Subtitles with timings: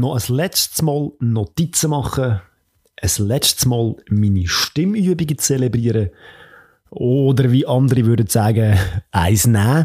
[0.00, 2.40] noch ein letztes Mal Notizen machen,
[3.00, 6.10] ein letztes Mal meine Stimmübungen zelebrieren
[6.90, 8.78] oder wie andere würden sagen,
[9.10, 9.84] eins nehmen.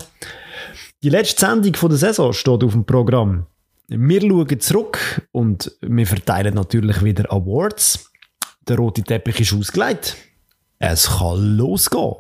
[1.04, 3.48] Die letzte Sendung der Saison steht auf dem Programm.
[3.88, 8.12] Wir schauen zurück und wir verteilen natürlich wieder Awards.
[8.68, 10.16] Der rote Teppich ist ausgelegt.
[10.80, 12.16] Es kann losgehen.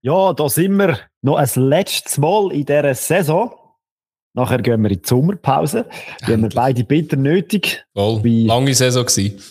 [0.00, 3.52] Ja, da sind wir noch ein letztes Mal in dieser Saison.
[4.32, 5.86] Nachher gehen wir in die Sommerpause.
[6.26, 7.84] Die haben wir beide bitter nötig.
[7.94, 8.20] Voll.
[8.24, 9.42] Lange Saison gewesen.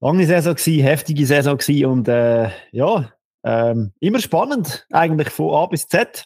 [0.00, 3.12] Lange Saison gewesen, heftige Saison gewesen und äh, ja,
[3.44, 6.24] ähm, immer spannend eigentlich von A bis Z.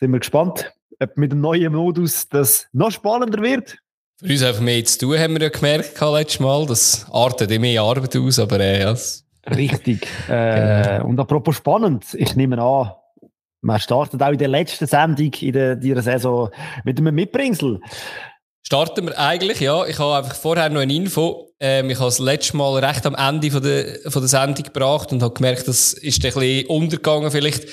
[0.00, 3.78] Sind wir gespannt, ob mit dem neuen Modus das noch spannender wird.
[4.16, 6.66] Für uns einfach mehr zu tun, haben wir ja gemerkt letztes Mal.
[6.66, 8.96] Das artet immer mehr Arbeit aus, aber äh, ja,
[9.48, 10.06] Richtig.
[10.28, 11.06] Äh, genau.
[11.06, 12.92] Und apropos spannend, ich nehme an,
[13.62, 16.50] man startet auch in der letzten Sendung in der, dieser Saison
[16.84, 17.80] mit einem Mitbringsel.
[18.62, 19.84] Starten wir eigentlich, ja.
[19.86, 21.50] Ich habe einfach vorher noch eine Info.
[21.58, 25.12] Ähm, ich habe das letzte Mal recht am Ende von der, von der Sendung gebracht
[25.12, 27.66] und habe gemerkt, das ist ein bisschen untergegangen vielleicht.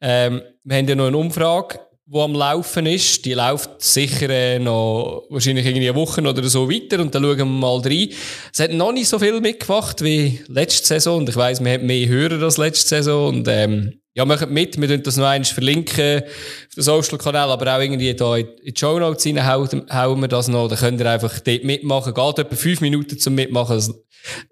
[0.00, 1.78] Ähm, wir haben ja noch eine Umfrage
[2.12, 3.24] die am Laufen ist.
[3.24, 7.38] Die läuft sicher äh, noch wahrscheinlich irgendwie eine Woche oder so weiter und dann schauen
[7.38, 8.08] wir mal rein.
[8.52, 11.86] Es hat noch nicht so viel mitgemacht wie letzte Saison und ich weiss, wir haben
[11.86, 15.50] mehr Hörer als letzte Saison und ähm, ja, macht mit, wir können das noch eins
[15.50, 20.28] verlinken auf den Social-Kanal, aber auch irgendwie da in die Show Notes rein hauen, wir
[20.28, 23.94] das noch, dann könnt ihr einfach dort mitmachen, geht etwa fünf Minuten zum Mitmachen, das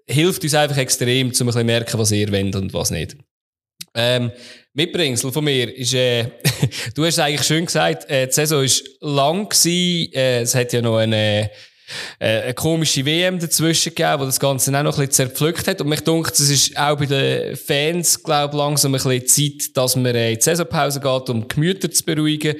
[0.07, 3.17] hilft uns einfach extrem, um ein bisschen merken, was ihr wollt und was nicht.
[3.95, 4.31] Ähm,
[4.73, 6.25] Mitbringsel von mir ist, äh,
[6.95, 10.81] du hast eigentlich schön gesagt, äh, die Saison war lang gewesen, äh, es hat ja
[10.81, 11.49] noch eine,
[12.19, 15.81] äh, eine komische WM dazwischen gegeben, wo das Ganze auch noch ein bisschen zerpflückt hat.
[15.81, 19.95] Und mich denkt, es ist auch bei den Fans, glaube langsam ein bisschen Zeit, dass
[19.95, 22.55] man äh, in die Saisonpause geht, um die Gemüter zu beruhigen.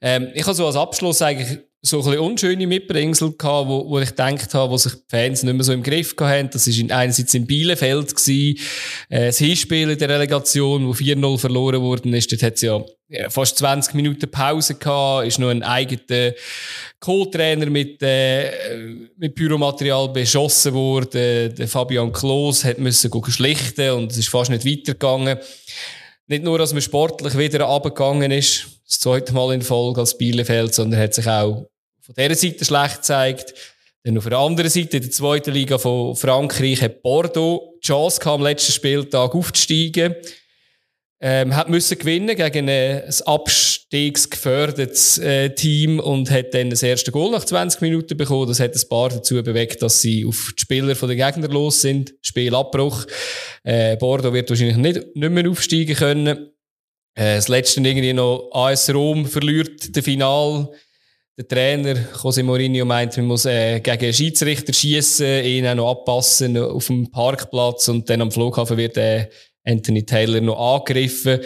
[0.00, 3.98] Ähm, ich habe so als Abschluss eigentlich so ein bisschen unschöne Mitbringsel gehabt, wo, wo
[4.00, 6.50] ich gedacht habe, wo sich die Fans nicht mehr so im Griff hatten.
[6.52, 8.58] Das war einerseits in Bielefeld gewesen,
[9.08, 12.30] äh, das Hinspiel in der Relegation, wo 4-0 verloren worden ist.
[12.30, 12.84] Dort hat es ja
[13.28, 16.32] fast 20 Minuten Pause gehabt, ist noch ein eigener
[17.00, 18.52] Co-Trainer mit, äh,
[19.16, 21.54] mit Pyromaterial beschossen worden.
[21.54, 25.38] Der Fabian Klos hat müssen schlichten und es ist fast nicht weitergegangen.
[26.26, 30.74] Nicht nur, dass man sportlich wieder abgegangen ist, das zweite Mal in Folge als Bielefeld,
[30.74, 31.69] sondern hat sich auch
[32.14, 33.54] von dieser Seite schlecht gezeigt.
[34.02, 38.18] Dann auf der anderen Seite, in der zweiten Liga von Frankreich, hat Bordeaux die Chance
[38.18, 40.16] gehabt, am letzten Spieltag aufzusteigen.
[41.22, 47.30] Ähm, hat müssen gewinnen gegen ein abstiegsgefördertes äh, Team und hat dann das erste Goal
[47.30, 48.48] nach 20 Minuten bekommen.
[48.48, 52.14] Das hat ein paar dazu bewegt, dass sie auf die Spieler den Gegner los sind.
[52.22, 53.06] Spielabbruch.
[53.64, 56.52] Äh, Bordeaux wird wahrscheinlich nicht, nicht mehr aufsteigen können.
[57.14, 60.70] Äh, das letzte irgendwie noch AS Rom verliert das Final.
[61.40, 65.90] Der Trainer José Mourinho meint, man muss äh, gegen einen Schiedsrichter schießen, ihn auch noch
[65.92, 69.26] abpassen auf dem Parkplatz und dann am Flughafen wird äh,
[69.64, 71.40] Anthony Taylor noch angegriffen.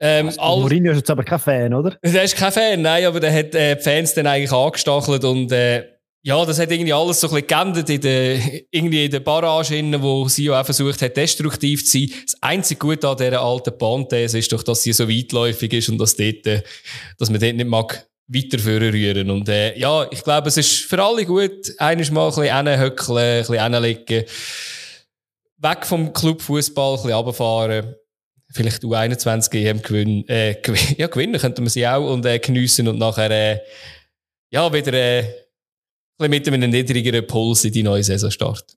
[0.00, 0.60] Ähm, also, all...
[0.62, 1.96] Mourinho ist jetzt aber kein Fan, oder?
[2.04, 5.52] Der ist kein Fan, nein, aber der hat äh, die Fans dann eigentlich angestachelt und
[5.52, 5.84] äh,
[6.24, 8.38] ja, das hat irgendwie alles so ein bisschen geändert in der,
[8.72, 12.10] irgendwie in der Barrage, innen, wo sie auch versucht hat, destruktiv zu sein.
[12.24, 15.98] Das einzige Gute an dieser alten Bahnthese ist doch, dass sie so weitläufig ist und
[15.98, 16.62] dass, dort, äh,
[17.18, 19.30] dass man dort nicht mag weiterführen rühren.
[19.30, 23.18] Und äh, ja, ich glaube, es ist für alle gut, eines mal ein bisschen hinhöckeln,
[23.18, 24.24] ein bisschen hinlegen,
[25.58, 27.94] weg vom Clubfußball, ein bisschen runterfahren.
[28.50, 30.56] Vielleicht U21 EM gewinnen, äh,
[30.98, 33.60] ja, gewinnen könnte man sie auch und äh, geniessen und nachher äh,
[34.50, 35.24] ja, wieder äh,
[36.18, 38.76] mit einem niedrigeren Puls in die neue Saison starten.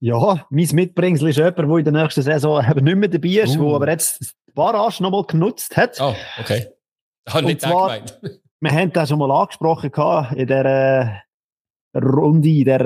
[0.00, 3.56] Ja, mein Mitbringsel ist jemand, der in der nächsten Saison eben nicht mehr dabei ist,
[3.56, 3.74] uh.
[3.74, 5.98] aber jetzt die Barrage nochmal genutzt hat.
[6.00, 6.68] Oh, okay.
[7.32, 8.20] Habe ich nicht zwar, gemeint.
[8.60, 9.90] Wir haben das schon mal angesprochen
[10.36, 11.22] in der
[11.94, 12.80] Runde, in der,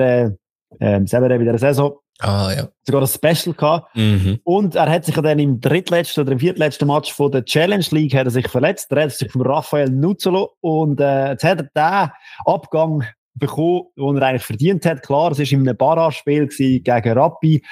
[0.79, 1.97] äh, in der Saison.
[2.19, 2.69] Ah, ja.
[2.85, 3.95] Sogar ein Special gehabt.
[3.95, 4.39] Mhm.
[4.43, 8.13] Und er hat sich dann im drittletzten oder im viertletzten Match von der Challenge League
[8.13, 8.91] hat er sich verletzt.
[8.91, 10.51] Er hat sich von Raphael Nuzzolo.
[10.61, 12.11] Und äh, jetzt hat er den
[12.45, 13.03] Abgang
[13.35, 15.01] bekommen, den er eigentlich verdient hat.
[15.01, 17.63] Klar, es war in einem Barrage-Spiel gegen Rappi,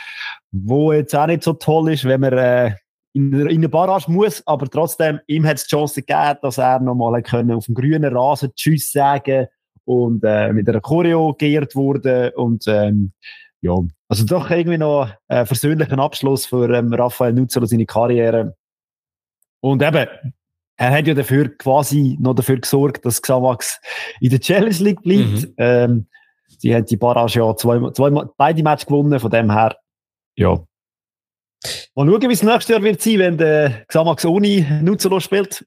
[0.52, 2.76] wo jetzt auch nicht so toll ist, wenn man äh,
[3.14, 6.80] in, in eine Barrage muss, aber trotzdem, ihm hat es die Chance gegeben, dass er
[6.80, 9.48] nochmal auf dem grünen Rasen Tschüss sagen
[9.86, 13.12] und äh, mit einer Choreo geehrt wurde und ähm,
[13.62, 13.76] ja,
[14.08, 18.56] also doch irgendwie noch ein versöhnlichen Abschluss für ähm, Raphael Nutzer und seine Karriere.
[19.60, 20.08] Und eben,
[20.78, 23.80] er hat ja dafür quasi noch dafür gesorgt, dass Xamax
[24.20, 25.44] in der Challenge League bleibt.
[25.44, 25.54] Mhm.
[25.58, 26.08] Ähm,
[26.58, 29.78] sie haben die Barrage ja zwei, zwei, beide Matches gewonnen, von dem her,
[30.36, 30.60] ja.
[31.96, 35.66] Mal schauen, wie es nächstes Jahr wird sein, wenn der Xamax ohne Nuzzolo spielt.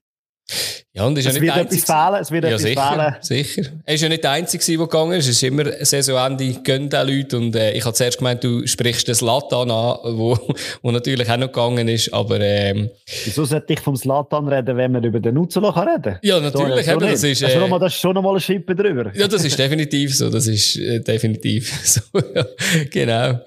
[0.95, 3.43] Ja, und ist es ja nicht wird etwas fehlen, es wird ja, etwas sicher, fehlen.
[3.43, 3.71] sicher.
[3.83, 5.25] Er ist ja nicht der Einzige, der gegangen ist.
[5.25, 7.37] Es ist immer Saisonende, gönnen die Leute.
[7.37, 10.37] Und äh, ich habe zuerst gemeint, du sprichst den Slatan an, wo,
[10.83, 12.13] wo natürlich auch noch gegangen ist.
[12.13, 12.89] Aber, ähm,
[13.25, 16.19] Wieso sollte ich vom Slatan reden, wenn man über den Nutzelo reden kann?
[16.21, 16.85] Ja, natürlich.
[16.85, 19.11] So, eben, das, ist, äh, also mal, das ist schon noch mal ein Schippe drüber.
[19.15, 20.29] Ja, das ist definitiv so.
[20.29, 22.01] Das ist äh, definitiv so.
[22.35, 22.45] ja,
[22.89, 23.39] genau.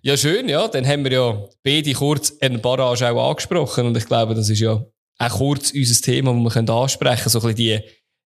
[0.00, 0.66] Ja, schön, ja.
[0.68, 3.84] Dann haben wir ja beide kurz eine Barrage auch angesprochen.
[3.84, 4.82] Und ich glaube, das ist ja
[5.20, 7.30] auch kurz unser Thema, das wir ansprechen können.
[7.30, 7.80] So ein bisschen die,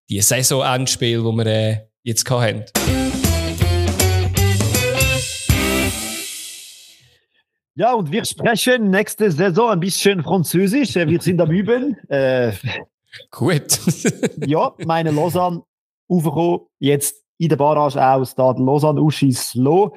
[0.08, 2.64] die Saison-Endspiele, die wir äh, jetzt hatten.
[7.76, 10.94] Ja, und wir sprechen nächste Saison ein bisschen Französisch.
[10.94, 11.96] Wir sind am Üben.
[12.08, 12.52] Äh,
[13.32, 13.80] Gut.
[14.46, 15.62] ja, meine Lausanne
[16.08, 19.96] aufgekommen, jetzt in der Barrage aus, da Lausanne Uschis Lo.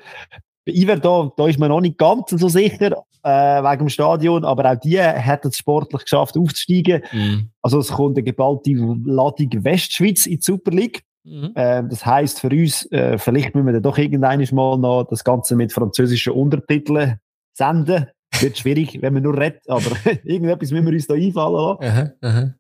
[0.67, 4.71] Iver, da, da ist man noch nicht ganz so sicher äh, wegen dem Stadion, aber
[4.71, 7.03] auch die hat es sportlich geschafft, aufzusteigen.
[7.11, 7.49] Mhm.
[7.61, 11.03] Also es kommt eine geballte Ladung Westschweiz in die Super League.
[11.23, 11.51] Mhm.
[11.55, 15.23] Äh, das heisst für uns, äh, vielleicht müssen wir dann doch irgendwann mal noch das
[15.23, 17.19] Ganze mit französischen Untertiteln
[17.53, 18.07] senden.
[18.39, 19.91] Wird schwierig, wenn man nur redet, aber
[20.23, 21.83] irgendetwas müssen wir uns da einfallen lassen.
[21.83, 22.53] Aha, aha.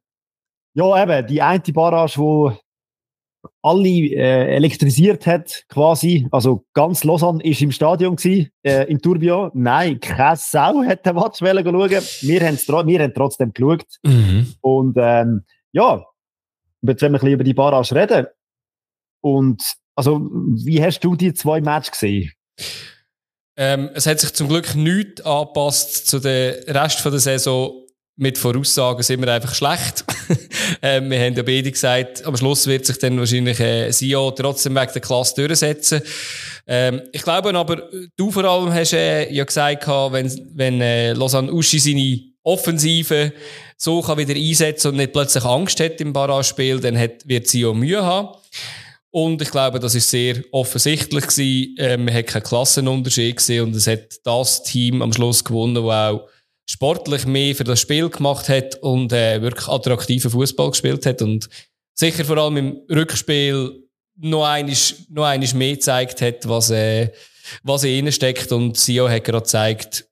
[0.73, 2.57] Ja, eben, die eine Barrage, die
[3.61, 6.27] alle äh, elektrisiert hat, quasi.
[6.31, 9.51] Also ganz Lausanne ist im Stadion gewesen, äh, im Tourbillon.
[9.53, 11.65] Nein, keine Sau hat den Match schauen.
[11.65, 13.85] Wir, wir haben trotzdem geschaut.
[14.03, 14.53] Mhm.
[14.61, 16.03] Und ähm, ja,
[16.81, 18.27] jetzt wollen wir ein bisschen über die Barrage reden.
[19.21, 19.61] Und
[19.95, 20.29] also,
[20.63, 22.31] wie hast du die zwei Matches gesehen?
[23.57, 27.87] Ähm, es hat sich zum Glück nichts angepasst zu dem Rest der Saison
[28.17, 30.03] mit Voraussagen sind wir einfach schlecht.
[30.81, 34.75] ähm, wir haben ja beide gesagt, am Schluss wird sich dann wahrscheinlich äh, Sio trotzdem
[34.75, 36.01] wegen der Klasse durchsetzen.
[36.67, 41.51] Ähm, ich glaube aber, du vor allem hast äh, ja gesagt, wenn, wenn äh, Lausanne
[41.51, 43.33] Uschi seine Offensive
[43.77, 47.73] so kann wieder einsetzen und nicht plötzlich Angst hat im Barrage-Spiel, dann hat, wird Sio
[47.73, 48.37] Mühe haben.
[49.11, 51.75] Und ich glaube, das ist sehr offensichtlich gewesen.
[51.79, 55.83] Ähm, man hat keinen Klassenunterschied gesehen und es hat das Team am Schluss gewonnen, das
[55.83, 56.27] auch
[56.69, 61.49] sportlich mehr für das Spiel gemacht hat und äh, wirklich attraktiven Fußball gespielt hat und
[61.93, 63.83] sicher vor allem im Rückspiel
[64.17, 67.11] noch einiges, noch einiges mehr gezeigt hat, was, äh,
[67.63, 70.07] was in ihnen steckt und Sio hat gerade gezeigt,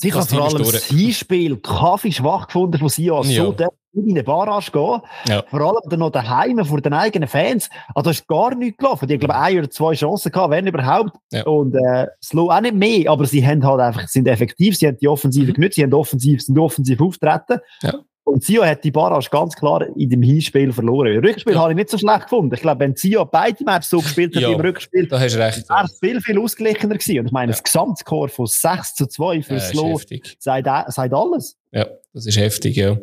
[0.00, 3.44] Sicher vor allem das Hinspiel, Kaffee schwach gefunden von Sio, ja.
[3.44, 3.54] so
[3.92, 5.00] in eine Barrage gehen.
[5.26, 5.44] Ja.
[5.50, 7.68] Vor allem dann noch daheim vor den eigenen Fans.
[7.94, 9.08] Also, da ist gar nichts gelaufen.
[9.08, 11.16] Die haben, glaube ich, eine oder zwei Chancen gehabt, wenn überhaupt.
[11.32, 11.44] Ja.
[11.44, 14.98] Und, äh, Slow auch nicht mehr, aber sie haben halt einfach, sind effektiv, sie haben
[14.98, 15.54] die Offensive mhm.
[15.54, 17.58] genutzt, sie haben offensiv, sind offensiv auftreten.
[17.82, 17.94] Ja.
[18.24, 21.14] Und Zio hat die Barrage ganz klar in dem Hinspiel verloren.
[21.14, 21.60] Im Rückspiel ja.
[21.60, 22.54] habe ich nicht so schlecht gefunden.
[22.54, 25.68] Ich glaube, wenn Zio beide Matches so gespielt hat ja, im Rückspiel, da hast recht,
[25.68, 27.20] wäre es viel, viel ausgeglichener gewesen.
[27.20, 27.56] Und ich meine, ja.
[27.56, 30.00] das Gesamtscore von 6 zu 2 für ja, Slow
[30.38, 31.58] sagt, sagt alles.
[31.72, 32.98] Ja, das ist heftig, ja.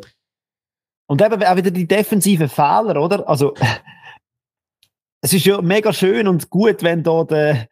[1.06, 3.28] Und eben auch wieder die defensiven Fehler, oder?
[3.28, 3.54] Also,
[5.20, 7.68] es ist ja mega schön und gut, wenn da der,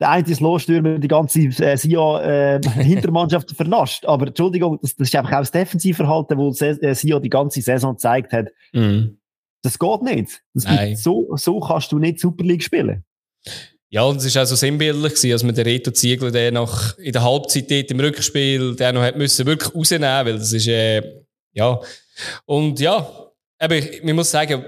[0.00, 2.20] der eine Losstürmer die ganze äh, Sia
[2.56, 4.04] äh, Hintermannschaft vernascht.
[4.04, 7.94] Aber Entschuldigung, das, das ist einfach auch das Defensivverhalten, das äh, Sia die ganze Saison
[7.94, 8.48] gezeigt hat.
[8.72, 9.16] Mm.
[9.62, 10.42] Das geht nicht.
[10.54, 13.04] Das so, so kannst du nicht Super League spielen.
[13.88, 16.98] Ja, und es war auch so sinnbildlich, gewesen, als man den Reto Ziegler der nach,
[16.98, 20.66] in der Halbzeit dort im Rückspiel der noch hat müssen wirklich rausnehmen, weil das ist,
[20.66, 21.02] äh,
[21.52, 21.80] ja.
[22.44, 23.08] Und ja,
[23.58, 24.64] aber ich, man muss sagen,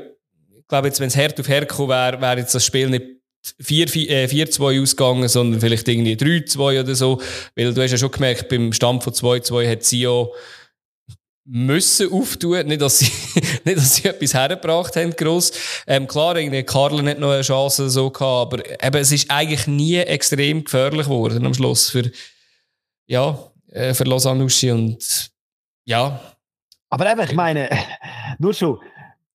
[0.56, 3.17] ich glaube jetzt, wenn es hart auf hart gekommen wäre, wäre jetzt das Spiel nicht
[3.62, 7.20] 4-2 äh, ausgegangen, sondern vielleicht irgendwie 3-2 oder so.
[7.56, 10.34] Weil du hast ja schon gemerkt, beim Stand von 2-2 hat Sio
[11.50, 13.10] müssen auftun, nicht dass sie,
[13.64, 15.52] nicht, dass sie etwas hergebracht haben, gross.
[15.86, 19.66] Ähm, klar, irgendwie Karl hat noch eine Chance so gehabt, aber eben, es ist eigentlich
[19.66, 22.10] nie extrem gefährlich geworden am Schluss für,
[23.06, 23.38] ja,
[23.70, 25.30] äh, für Lausanne und,
[25.86, 26.20] ja,
[26.90, 27.68] aber eben, ich meine,
[28.38, 28.78] nur schon,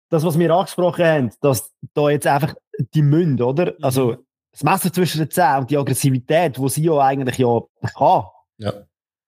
[0.10, 2.54] das, was wir angesprochen haben, dass da jetzt einfach
[2.94, 3.74] die Münd, oder?
[3.74, 3.84] Mhm.
[3.84, 4.18] Also,
[4.52, 7.60] das Messer zwischen den Zähnen und die Aggressivität, die sie ja eigentlich ja
[7.96, 8.24] kann.
[8.58, 8.74] Ja.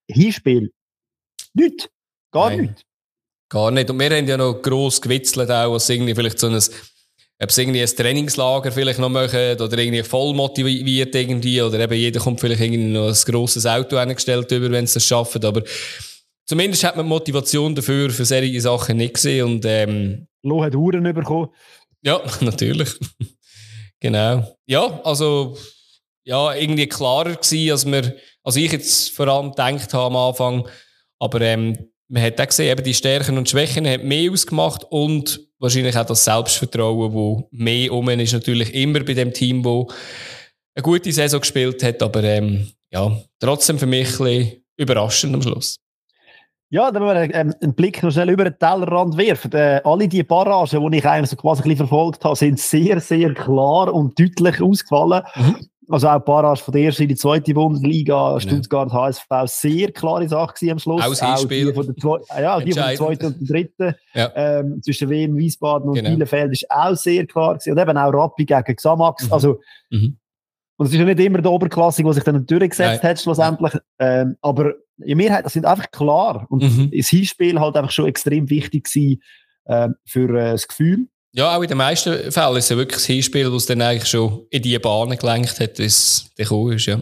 [0.07, 0.71] Hinspiel.
[1.53, 1.89] Nicht.
[2.31, 2.61] Gar Nein.
[2.61, 2.85] nicht.
[3.49, 3.89] Gar nicht.
[3.89, 7.61] Und wir haben ja noch gross gewitzelt auch, was irgendwie vielleicht so ein, ob sie
[7.61, 12.39] irgendwie ein Trainingslager vielleicht noch machen oder irgendwie voll motiviert irgendwie oder eben jeder kommt
[12.39, 15.43] vielleicht irgendwie noch ein grosses Auto eingestellt über, wenn sie das schaffen.
[15.43, 15.63] Aber
[16.47, 19.45] Zumindest hat man Motivation dafür, für solche Sachen nicht gesehen.
[19.45, 21.49] Und, ähm, Lo hat Uhren bekommen.
[22.03, 22.99] Ja, natürlich.
[23.99, 24.55] Genau.
[24.65, 25.57] Ja, also,
[26.23, 30.67] ja, irgendwie klarer gewesen, als, wir, als ich jetzt vor allem gedacht habe am Anfang.
[31.19, 35.39] Aber ähm, man hat auch gesehen, eben die Stärken und Schwächen haben mehr ausgemacht und
[35.59, 39.89] wahrscheinlich auch das Selbstvertrauen, wo mehr um ist natürlich immer bei dem Team, wo
[40.75, 45.41] eine gute Saison gespielt hat, aber ähm, ja, trotzdem für mich ein bisschen überraschend am
[45.41, 45.77] Schluss.
[46.69, 49.51] Ja, dann müssen wir ähm, einen Blick noch schnell über den Tellerrand werfen.
[49.53, 52.99] Äh, alle die Barragen, die ich eigentlich so quasi ein bisschen verfolgt habe, sind sehr,
[52.99, 55.23] sehr klar und deutlich ausgefallen.
[55.35, 55.55] Mhm.
[55.87, 59.01] Also auch Barrage von der ersten in die zweite Bundesliga, Stuttgart, ja.
[59.01, 61.03] HSV, sehr klare Sache am Schluss.
[61.03, 63.95] Aus auch die von der, Zwe ja, die von der zweiten und der dritten.
[64.15, 64.31] Ja.
[64.35, 66.09] Ähm, zwischen Wien, Wiesbaden und genau.
[66.09, 67.73] Bielefeld ist auch sehr klar gewesen.
[67.73, 69.27] Und eben auch Rappi gegen Xamax.
[69.27, 69.33] Mhm.
[69.33, 69.59] Also,
[69.91, 70.17] mhm.
[70.77, 73.11] Und es ist ja nicht immer der Oberklasse, der sich dann durchgesetzt Nein.
[73.11, 73.73] hat, schlussendlich.
[73.99, 76.45] Ähm, aber in Mehrheit, das sind einfach klar.
[76.49, 76.91] Und mhm.
[76.95, 79.21] das Hinspiel halt einfach schon extrem wichtig gewesen,
[79.65, 81.07] äh, für äh, das Gefühl.
[81.33, 84.09] Ja, auch in den meisten Fällen ist es ja wirklich das Hinspiel, das dann eigentlich
[84.09, 87.01] schon in die Bahnen gelenkt hat, bis der gekommen ist, ja.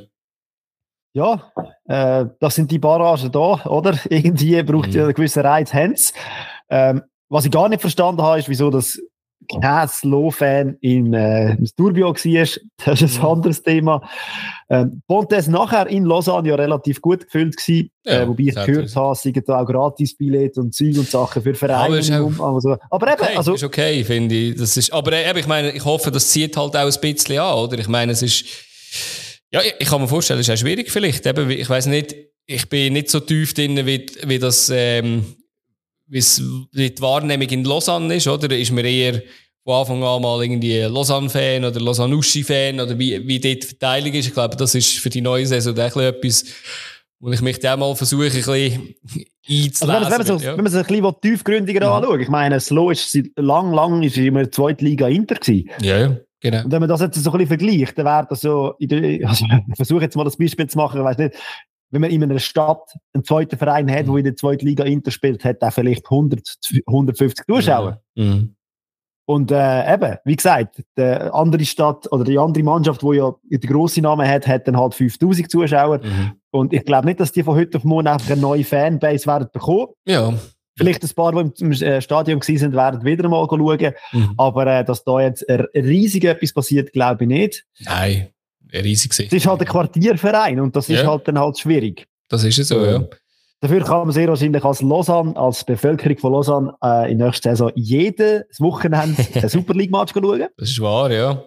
[1.15, 1.51] Ja,
[1.85, 3.99] äh, das sind die Barragen da, oder?
[4.09, 4.95] Irgendwie braucht mhm.
[4.95, 6.13] ja einen gewissen Reiz, Hans.
[6.69, 8.99] Ähm, was ich gar nicht verstanden habe, ist, wieso das
[9.61, 12.47] kein Slow-Fan in, äh, im Sturbio war.
[12.85, 13.27] Das ist ein mhm.
[13.27, 14.07] anderes Thema.
[14.69, 18.95] Ähm, Pontes nachher in Lausanne ja relativ gut gefüllt gewesen, ja, äh, wobei ich gehört
[18.95, 22.01] habe, es sind auch Gratis-Billette und Zeug und Sachen für Vereine.
[22.15, 24.55] Aber, auch, also, aber eben, okay, also, ist okay, finde ich.
[24.55, 27.55] Das ist, aber eben, ich meine, ich hoffe, das zieht halt auch ein bisschen an,
[27.55, 27.77] oder?
[27.77, 28.45] Ich meine, es ist,
[29.51, 31.25] ja, ich, ich kann mir vorstellen, es ist auch schwierig vielleicht.
[31.25, 35.25] Eben, ich weiß nicht, ich bin nicht so tief drin, wie, wie das, ähm,
[36.07, 38.55] wie die Wahrnehmung in Lausanne ist, oder?
[38.55, 39.21] Ist mir eher
[39.63, 44.27] von Anfang an mal irgendwie Lausanne-Fan oder Lausanne-Uschi-Fan oder wie, wie dort die Verteilung ist.
[44.27, 46.45] Ich glaube, das ist für die neue Saison auch etwas,
[47.19, 48.95] wo ich mich dann mal versuche, ein bisschen
[49.47, 49.89] einzulesen.
[49.89, 50.57] Also wenn, man so, ja.
[50.57, 51.97] wenn man es ein bisschen tiefgründiger ja.
[51.97, 55.69] anschaut, ich meine, Slow ist lang, lang ist immer zweite Liga Inter gewesen.
[55.81, 56.17] Ja, ja.
[56.41, 56.65] Genau.
[56.65, 58.75] Und wenn man das jetzt so ein bisschen vergleicht, dann wäre das so,
[59.23, 61.35] also ich versuche jetzt mal das Beispiel zu machen, ich weiß nicht,
[61.93, 65.11] wenn man in einer Stadt einen zweiten Verein hat, der in der zweiten Liga Inter
[65.11, 66.41] spielt, hat er vielleicht 100,
[66.87, 68.01] 150 Zuschauer.
[68.15, 68.55] Mhm.
[69.25, 73.59] Und äh, eben, wie gesagt, die andere Stadt oder die andere Mannschaft, die ja den
[73.59, 75.99] grossen Namen hat, hat dann halt 5000 Zuschauer.
[75.99, 76.31] Mhm.
[76.49, 79.47] Und ich glaube nicht, dass die von heute auf morgen einfach eine neue Fanbase werden
[79.53, 79.89] bekommen.
[80.05, 80.33] Ja.
[80.75, 83.93] Vielleicht ein paar, die im äh, Stadion waren, werden wieder mal schauen.
[84.11, 84.33] Mhm.
[84.37, 85.45] Aber äh, dass da jetzt
[85.75, 87.65] riesig etwas passiert, glaube ich nicht.
[87.85, 88.32] Nein
[88.81, 89.27] riesig sicher.
[89.27, 91.07] Es ist halt ein Quartierverein und das ist ja.
[91.07, 92.07] halt dann halt schwierig.
[92.29, 93.03] Das ist es so, ja.
[93.63, 97.49] Dafür kann man sehr wahrscheinlich als Lausanne, als Bevölkerung von Lausanne äh, in der nächsten
[97.49, 100.47] Saison jedes Wochenende einen Super League-Match schauen.
[100.57, 101.43] Das ist wahr, ja.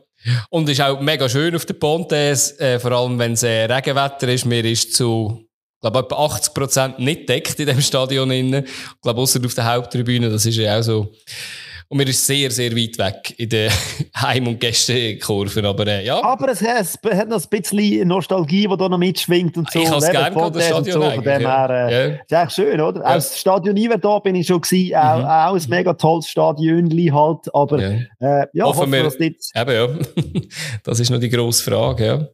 [0.49, 3.65] Und es ist auch mega schön auf der Pontes, äh, vor allem wenn es äh,
[3.65, 4.47] Regenwetter ist.
[4.47, 5.45] Mir ist zu,
[5.83, 8.65] glaube etwa 80 Prozent nicht deckt in dem Stadion innen.
[8.65, 11.13] Ich glaube, außer auf der Haupttribüne, das ist ja auch so
[11.89, 13.71] und wir ist sehr, sehr weit weg in den
[14.17, 15.65] Heim- und Gästekurven.
[15.65, 16.23] Aber, äh, ja.
[16.23, 19.79] aber es, es, hat noch ein bisschen Nostalgie, die da noch mitschwingt und so.
[19.79, 21.11] Ich habe es gerne gehabt, das Stadion so.
[21.11, 21.69] Von dem ja.
[21.69, 22.15] her, äh, ja.
[22.17, 23.01] ist echt schön, oder?
[23.01, 23.07] Ja.
[23.07, 24.89] Auch das Stadion Iver da bin ich schon gewesen.
[24.89, 24.95] Mhm.
[24.97, 27.55] Auch, auch ein mega tolles Stadion halt.
[27.55, 29.51] Aber ja, äh, ja hoffen wir, das nicht.
[29.55, 29.89] Eben, ja.
[30.83, 32.29] das ist noch die grosse Frage, ja.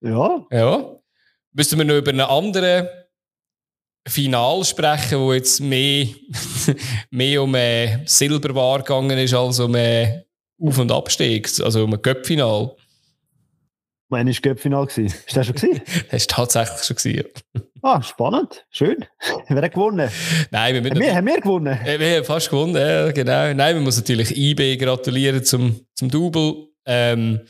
[0.00, 0.46] Ja.
[0.50, 0.96] Ja.
[1.52, 2.88] Müssen wir noch über einen anderen
[4.06, 6.06] Final sprechen, wo jetzt mehr,
[7.10, 10.22] mehr um äh, Silberware gegangen ist als um äh,
[10.60, 12.74] Auf- und Abstieg, also um ein Göppfinal.
[14.08, 14.86] Wann war das Göppfinal?
[14.86, 15.54] Ist das schon
[16.10, 17.16] das war tatsächlich schon gewesen,
[17.54, 17.62] ja.
[17.84, 18.64] Ah, spannend.
[18.70, 19.04] Schön.
[19.48, 20.08] Wer hat gewonnen?
[20.50, 21.78] Nein, wir, haben wir, haben wir gewonnen?
[21.84, 23.52] Wir haben fast gewonnen, ja, genau.
[23.54, 26.68] Nein, wir müssen natürlich IB gratulieren zum, zum Double.
[26.86, 27.40] Ähm,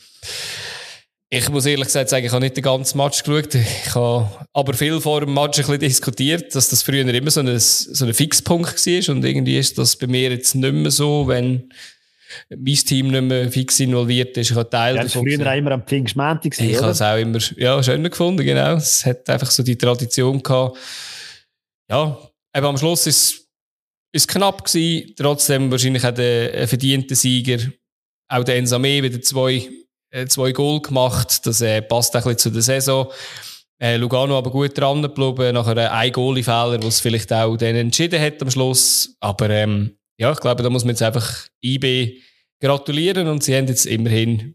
[1.34, 3.54] ich muss ehrlich gesagt sagen, ich habe nicht den ganzen Match geschaut.
[3.54, 7.40] Ich habe aber viel vor dem Match ein bisschen diskutiert, dass das früher immer so
[7.40, 9.14] ein, so ein Fixpunkt war.
[9.14, 11.72] Und irgendwie ist das bei mir jetzt nicht mehr so, wenn
[12.50, 14.50] mein Team nicht mehr fix involviert ist.
[14.50, 16.60] Ich habe Teil ja, war früher auch immer am Pfingstmäntig.
[16.60, 18.74] Ich habe es auch immer ja, schöner gefunden, genau.
[18.74, 20.76] Es hat einfach so die Tradition gehabt.
[21.90, 22.18] Ja,
[22.52, 23.48] aber am Schluss ist
[24.12, 25.14] es knapp gewesen.
[25.16, 27.58] Trotzdem wahrscheinlich auch ein verdienter Sieger.
[28.28, 29.81] Auch der Ensame wieder zwei äh,
[30.26, 31.47] zwei Goal gemacht.
[31.47, 33.11] Das äh, passt ein bisschen zu der Saison.
[33.83, 38.21] Äh, Lugano aber gut dran geblieben, nachher äh, ein Goalie-Fehler, was vielleicht auch dann entschieden
[38.21, 39.16] hat am Schluss.
[39.19, 42.21] Aber ähm, ja, ich glaube, da muss man jetzt einfach IB
[42.61, 44.54] gratulieren und sie haben jetzt immerhin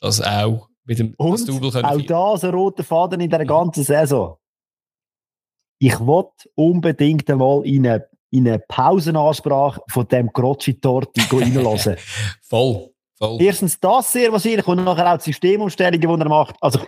[0.00, 1.84] das auch mit dem und Double können.
[1.86, 4.36] Auch da ein roter Faden in der ganzen Saison.
[5.80, 11.96] Ich wollte unbedingt einmal in eine, in eine Pausenansprache von dem Grocci-Torti reinlassen.
[12.42, 12.90] Voll.
[13.18, 13.42] Voll.
[13.42, 16.56] Erstens das sehr wahrscheinlich und nachher auch die Systemumstellungen, die er macht.
[16.60, 16.80] Also,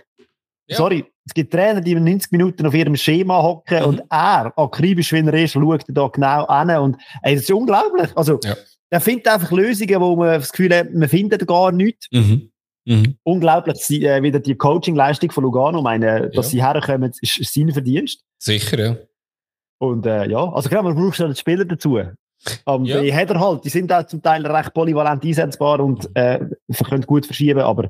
[0.67, 0.77] ja.
[0.77, 3.85] sorry, es gibt Trainer, die 90 Minuten auf ihrem Schema hocken mhm.
[3.85, 8.09] und er, akribisch wie er ist, schaut da genau an und ey, das ist unglaublich.
[8.15, 8.55] Also, ja.
[8.89, 12.07] er findet einfach Lösungen, wo man das Gefühl hat, man findet gar nichts.
[12.11, 12.51] Mhm.
[12.85, 13.17] Mhm.
[13.23, 16.51] Unglaublich, äh, wieder die Coaching-Leistung von Lugano, meine, dass ja.
[16.51, 18.23] sie herkommen, ist, ist sein Verdienst.
[18.39, 18.97] Sicher, ja.
[19.77, 21.99] Und äh, ja, also klar, man braucht schon Spieler dazu.
[22.65, 23.01] Aber ja.
[23.01, 26.39] die hat er halt, die sind auch zum Teil recht polyvalent einsetzbar und äh,
[26.89, 27.89] können gut verschieben, aber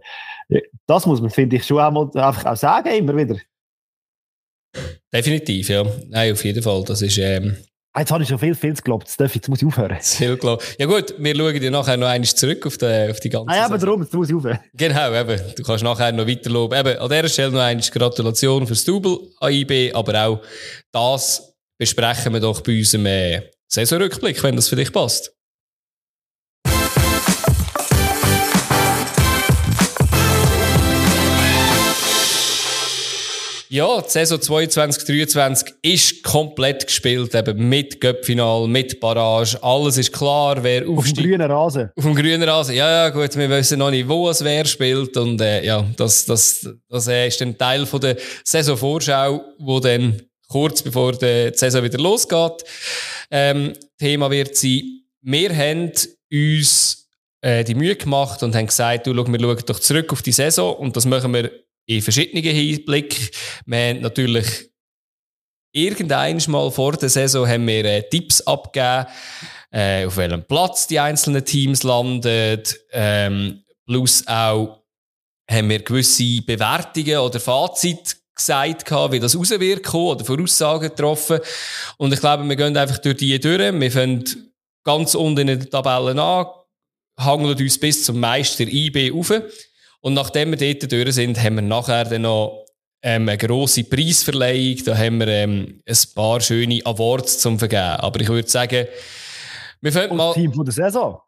[0.50, 3.38] äh, das muss man, finde ich, schon einmal einfach auch sagen, immer wieder.
[5.14, 5.86] Definitiv, ja.
[6.08, 6.84] Nein, auf jeden Fall.
[6.86, 7.58] Das ist, ähm,
[7.98, 9.14] Jetzt habe ich schon viel, viel geglaubt.
[9.20, 9.98] Jetzt muss ich aufhören.
[10.02, 10.78] Viel geglaubt.
[10.80, 13.58] Ja gut, wir schauen dir nachher noch einmal zurück auf die, auf die ganze Ah
[13.58, 14.60] ja, aber darum, jetzt muss ich aufhören.
[14.74, 15.42] Genau, eben.
[15.58, 16.80] Du kannst nachher noch weiter loben.
[16.80, 20.42] Eben, an dieser Stelle noch einmal Gratulation fürs Double an IB, aber auch
[20.94, 25.32] das besprechen wir doch bei unserem äh, Saisonrückblick, wenn das für dich passt.
[33.70, 40.62] Ja, die Saison 22-23 ist komplett gespielt, eben mit Göppfinal, mit Barrage, alles ist klar,
[40.62, 41.20] wer aufsteigt.
[41.20, 41.90] Auf dem grünen Rasen.
[41.96, 45.16] Auf dem grünen Rasen, ja, ja, gut, wir wissen noch nicht, wo es wer spielt
[45.16, 50.22] und äh, ja, das, das, das äh, ist ein Teil von der Saisonvorschau, wo dann
[50.52, 52.64] kurz bevor die Saison wieder losgeht,
[53.32, 55.92] ähm, Thema wird sein, wir haben
[56.32, 57.08] uns
[57.42, 60.32] äh, die Mühe gemacht und haben gesagt, du, schau, wir schauen doch zurück auf die
[60.32, 61.52] Saison und das machen wir
[61.86, 63.30] in verschiedenen Hinblicken.
[63.66, 64.70] Wir haben natürlich
[65.72, 69.08] irgendein mal vor der Saison haben wir äh, Tipps abgegeben,
[69.72, 74.82] äh, auf welchem Platz die einzelnen Teams landen, ähm, plus auch
[75.50, 81.40] haben wir gewisse Bewertungen oder Fazit gesagt, wie das raus wird oder Voraussagen getroffen.
[81.98, 83.60] Und ich glaube, wir gehen einfach durch die durch.
[83.60, 84.24] Wir fangen
[84.84, 86.48] ganz unten in den Tabellen an,
[87.18, 89.32] hangeln uns bis zum Meister IB auf.
[90.02, 92.66] Und nachdem wir dort durch sind, haben wir nachher dann noch
[93.04, 94.84] ähm, eine grosse Preisverleihung.
[94.86, 97.82] Da haben wir ähm, ein paar schöne Awards zum Vergeben.
[97.82, 98.88] Aber ich würde sagen,
[99.82, 100.28] wir fangen mal.
[100.28, 101.20] Das Team von der Saison.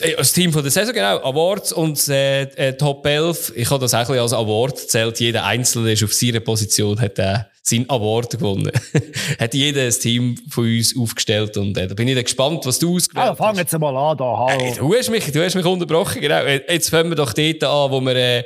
[0.00, 1.18] Äh, das Team von der Saison, genau.
[1.22, 3.52] Awards und äh, äh, Top 11.
[3.56, 5.20] Ich habe das auch ein als Award zählt.
[5.20, 8.70] Jeder Einzelne ist auf seiner Position, hat äh, seinen Award gewonnen.
[9.40, 12.78] hat jeder ein Team von uns aufgestellt und äh, da bin ich dann gespannt, was
[12.78, 13.38] du ausgewählt hast.
[13.38, 14.64] Ja, fang jetzt mal an da, hallo.
[14.64, 16.44] Äh, du, hast mich, du hast mich unterbrochen, genau.
[16.44, 18.44] Jetzt fangen wir doch dort an, wo wir, äh,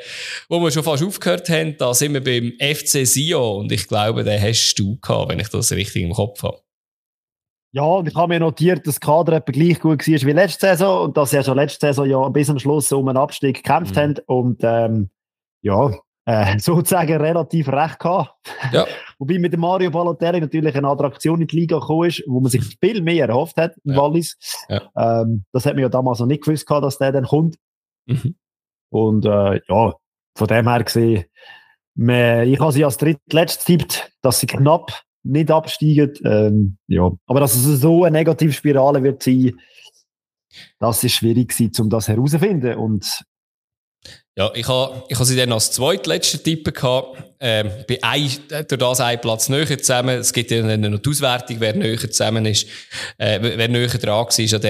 [0.48, 1.76] wo wir schon fast aufgehört haben.
[1.76, 5.48] Da sind wir beim FC Sion und ich glaube, den hast du gehabt, wenn ich
[5.48, 6.58] das richtig im Kopf habe.
[7.72, 10.66] Ja, und ich habe mir notiert, dass das Kader etwa gleich gut war wie letzte
[10.66, 13.56] Saison und dass sie ja schon letzte Saison ja bis zum Schluss um einen Abstieg
[13.56, 14.00] gekämpft mhm.
[14.00, 15.10] haben und ähm,
[15.60, 15.90] ja,
[16.24, 18.34] äh, sozusagen relativ recht gehabt.
[18.72, 18.86] Ja.
[19.18, 22.50] Wobei mit dem Mario Balotelli natürlich eine Attraktion in die Liga gekommen ist, wo man
[22.50, 23.98] sich viel mehr erhofft hat in ja.
[23.98, 24.38] Wallis.
[24.68, 24.90] Ja.
[24.96, 27.56] Ähm, das hat man ja damals noch nicht gewusst, gehabt, dass der dann kommt.
[28.06, 28.34] Mhm.
[28.90, 29.94] Und äh, ja,
[30.36, 31.24] von dem her gesehen,
[32.00, 36.12] ich habe sie als drittletztes tippt, dass sie knapp nicht absteigen.
[36.24, 37.10] Ähm, ja.
[37.26, 39.58] Aber dass es so eine Negativspirale wird sein,
[40.78, 42.74] das ist schwierig gewesen, um das herauszufinden.
[42.76, 43.22] Und
[44.36, 47.22] ja, ich habe ich ha sie dann als zweitletzter Tipp gehabt.
[47.40, 50.18] Ähm, bei ein, durch das ein Platz näher zusammen.
[50.18, 52.66] Es gibt ja noch die Auswertung, wer näher zusammen ist,
[53.18, 54.60] äh, wer näher dran war an dieser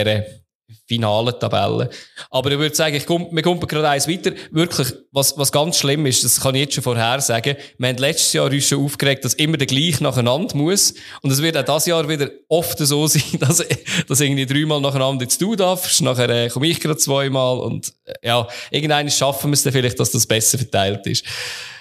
[0.86, 1.90] finalen Tabelle.
[2.30, 4.32] Aber ich würde sagen, ich komm, wir kommen gerade eins weiter.
[4.50, 7.96] Wirklich, was, was ganz schlimm ist, das kann ich jetzt schon vorher sagen, wir haben
[7.96, 10.94] letztes Jahr uns schon aufgeregt, dass immer der gleich nacheinander muss.
[11.22, 13.64] Und es wird auch dieses Jahr wieder oft so sein, dass,
[14.06, 18.28] dass irgendwie dreimal nacheinander jetzt du darfst, nachher äh, komme ich gerade zweimal und äh,
[18.28, 21.24] ja, irgendwann schaffen wir es dann vielleicht, dass das besser verteilt ist.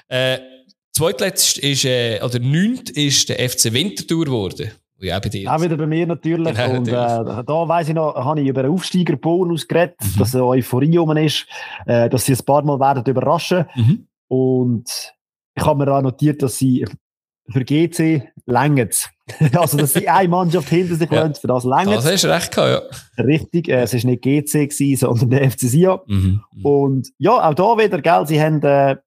[0.07, 0.39] Äh,
[0.95, 4.71] zweitletzt ist, äh, oder neunt ist der FC Winterthur geworden.
[4.99, 5.53] Ja, bei dir.
[5.53, 6.55] Auch wieder bei mir natürlich.
[6.55, 10.19] Genau, und äh, da weiss ich noch, habe ich über einen Aufsteigerbonus geredet, mhm.
[10.19, 11.45] dass eine Euphorie um ist,
[11.85, 13.65] äh, dass sie ein paar Mal werden überraschen.
[13.75, 14.07] Mhm.
[14.27, 15.13] Und
[15.55, 16.85] ich habe mir auch notiert, dass sie
[17.49, 19.09] für GC längert
[19.55, 21.31] Also, dass sie eine Mannschaft hinter sich ja.
[21.33, 23.23] für das längert Das hast du recht gehabt, ja.
[23.23, 25.99] Richtig, äh, es war nicht GC, gewesen, sondern der FC Sion.
[26.07, 26.43] Mhm.
[26.63, 28.97] Und ja, auch da wieder, gell, sie haben äh,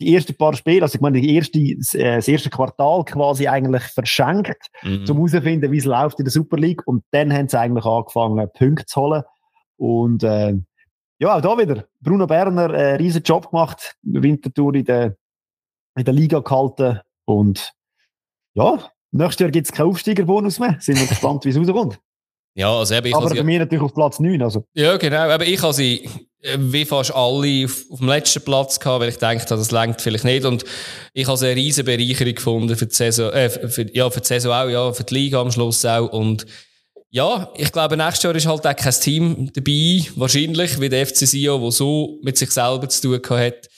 [0.00, 3.82] die ersten paar Spiele, also ich meine, die erste, äh, das erste Quartal quasi eigentlich
[3.82, 5.04] verschenkt, mhm.
[5.08, 6.86] um herauszufinden, wie es läuft in der Super League.
[6.86, 9.22] Und dann haben sie eigentlich angefangen, Punkte zu holen.
[9.76, 10.54] Und äh,
[11.18, 11.84] ja, auch da wieder.
[12.00, 15.16] Bruno Berner, äh, riesen Job gemacht, Wintertour in der,
[15.96, 17.00] in der Liga gehalten.
[17.24, 17.72] Und
[18.54, 18.78] ja,
[19.10, 20.76] nächstes Jahr gibt es keinen Aufsteigerbonus mehr.
[20.80, 21.98] Sind wir gespannt, wie es rauskommt.
[22.54, 24.42] Ja, also eben, ich Aber bei mir natürlich auf Platz 9.
[24.42, 24.64] Also.
[24.74, 25.28] Ja, genau.
[25.28, 26.10] Aber ich habe sie
[26.42, 30.24] wie fast alle auf, auf dem letzten Platz gehabt, weil ich dachte, das längt vielleicht
[30.24, 30.44] nicht.
[30.44, 30.64] Und
[31.12, 34.52] ich habe eine riesige Bereicherung gefunden für die Saison, äh, für, ja, für die Saison
[34.52, 36.12] auch, ja, für die Liga am Schluss auch.
[36.12, 36.46] Und
[37.10, 41.26] ja, ich glaube, nächstes Jahr ist halt auch kein Team dabei, wahrscheinlich, wie der FC
[41.26, 43.68] Sion, der so mit sich selber zu tun hat.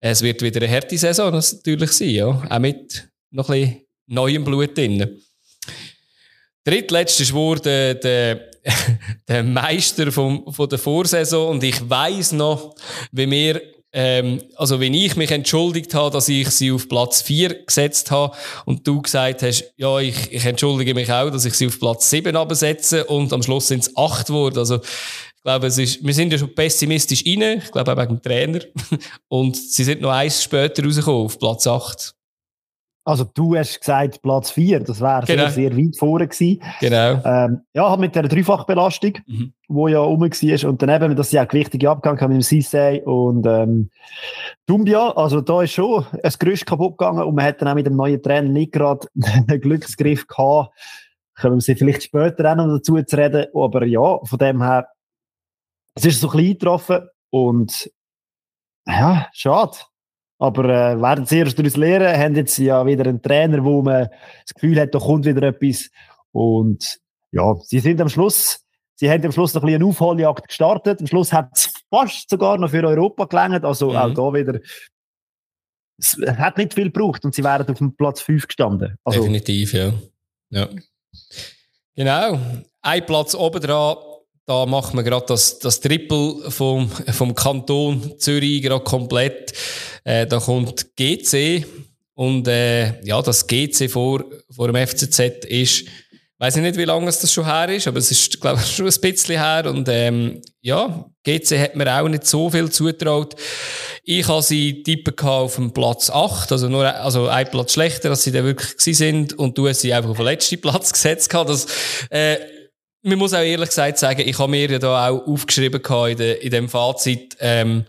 [0.00, 2.46] Es wird wieder eine harte Saison natürlich sein, ja.
[2.48, 5.20] Auch mit noch ein bisschen neuem Blut drin.
[6.64, 8.50] Drittletzt ist wurde der,
[9.28, 12.74] der Meister vom, von der Vorsaison und ich weiß noch,
[13.12, 17.64] wie wir ähm, also wenn ich mich entschuldigt habe, dass ich sie auf Platz 4
[17.64, 21.66] gesetzt habe und du gesagt hast, ja, ich, ich entschuldige mich auch, dass ich sie
[21.66, 24.58] auf Platz 7 absetze und am Schluss sind es 8 geworden.
[24.58, 28.16] Also ich glaube, es ist, wir sind ja schon pessimistisch rein, ich glaube auch wegen
[28.16, 28.60] dem Trainer.
[29.28, 32.14] Und sie sind noch eins später rausgekommen, auf Platz 8.
[33.06, 35.44] Also du hast gesagt Platz 4, das wäre genau.
[35.44, 36.60] sehr, sehr weit vorne gewesen.
[36.80, 37.22] Genau.
[37.24, 39.52] Ähm, ja, halt mit der Dreifachbelastung, mhm.
[39.68, 43.04] wo ja rum war und daneben, das ist ja auch wichtige Abgang mit dem Cissé
[43.04, 43.90] und ähm,
[44.66, 47.86] Dumbia, also da ist schon ein Gerüst kaputt gegangen und man hat dann auch mit
[47.86, 50.74] dem neuen Trainer nicht gerade einen Glücksgriff gehabt.
[51.36, 54.88] Können wir sie vielleicht später auch noch dazu zu reden, aber ja, von dem her,
[55.94, 57.88] es ist so klein getroffen und
[58.84, 59.76] ja, schade.
[60.38, 64.08] Aber äh, werden sie erst daraus lernen, haben jetzt ja wieder einen Trainer, wo man
[64.44, 65.88] das Gefühl hat, da kommt wieder etwas.
[66.32, 66.98] Und
[67.32, 68.60] ja, sie sind am Schluss,
[68.96, 71.00] sie haben am Schluss noch ein bisschen eine Aufholjagd gestartet.
[71.00, 73.64] Am Schluss hat es fast sogar noch für Europa gelangt.
[73.64, 73.96] Also mhm.
[73.96, 74.60] auch da wieder,
[75.98, 78.96] es hat nicht viel gebraucht und sie wären auf dem Platz 5 gestanden.
[79.04, 79.92] Also, Definitiv, ja.
[80.50, 80.68] ja.
[81.94, 82.38] Genau.
[82.82, 83.96] Ein Platz oben dran
[84.46, 89.52] da macht man gerade das, das Triple vom, vom Kanton Zürich gerade komplett.
[90.06, 91.66] Äh, da kommt GC
[92.14, 95.84] und äh, ja, das GC vor, vor dem FCZ ist,
[96.38, 98.86] weiß ich nicht, wie lange das schon her ist, aber es ist, glaube ich, schon
[98.86, 103.34] ein bisschen her und ähm, ja, GC hat mir auch nicht so viel zutraut.
[104.04, 108.22] Ich habe sie tippen auf dem Platz 8, also nur also ein Platz schlechter, als
[108.22, 111.34] sie da wirklich sind und du hast sie einfach auf den letzten Platz gesetzt.
[111.34, 111.66] Das,
[112.10, 112.36] äh,
[113.02, 116.38] man muss auch ehrlich gesagt sagen, ich habe mir ja da auch aufgeschrieben in, de,
[116.38, 117.86] in dem Fazit, ähm,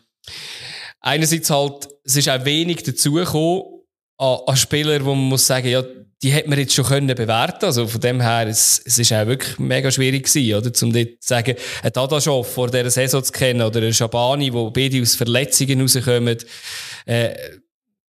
[0.99, 3.63] einerseits halt, es ist auch wenig dazugekommen
[4.17, 5.83] an, an Spieler, wo man muss sagen, ja,
[6.23, 9.27] die hätte man jetzt schon können bewerten Also von dem her, es, es ist auch
[9.27, 10.73] wirklich mega schwierig gewesen, oder?
[10.73, 14.71] Zum dort zu sagen, ein Dadaschow vor dieser Saison zu kennen oder ein Schabani, wo
[14.71, 16.37] beide aus Verletzungen rauskommen,
[17.05, 17.35] äh,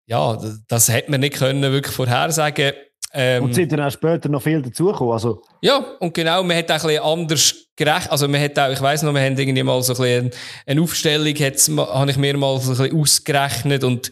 [0.05, 2.71] ja, das hätte man nicht können wirklich vorhersagen
[3.13, 5.13] ähm, und sind dann auch später noch viel dazugekommen.
[5.13, 5.41] Also.
[5.61, 8.11] Ja, und genau, man hat auch ein bisschen anders gerecht.
[8.11, 10.31] Also, man hat auch, ich weiss noch, wir haben irgendwie mal so ein bisschen
[10.65, 14.11] eine Aufstellung, habe ich mir mal so ein bisschen ausgerechnet und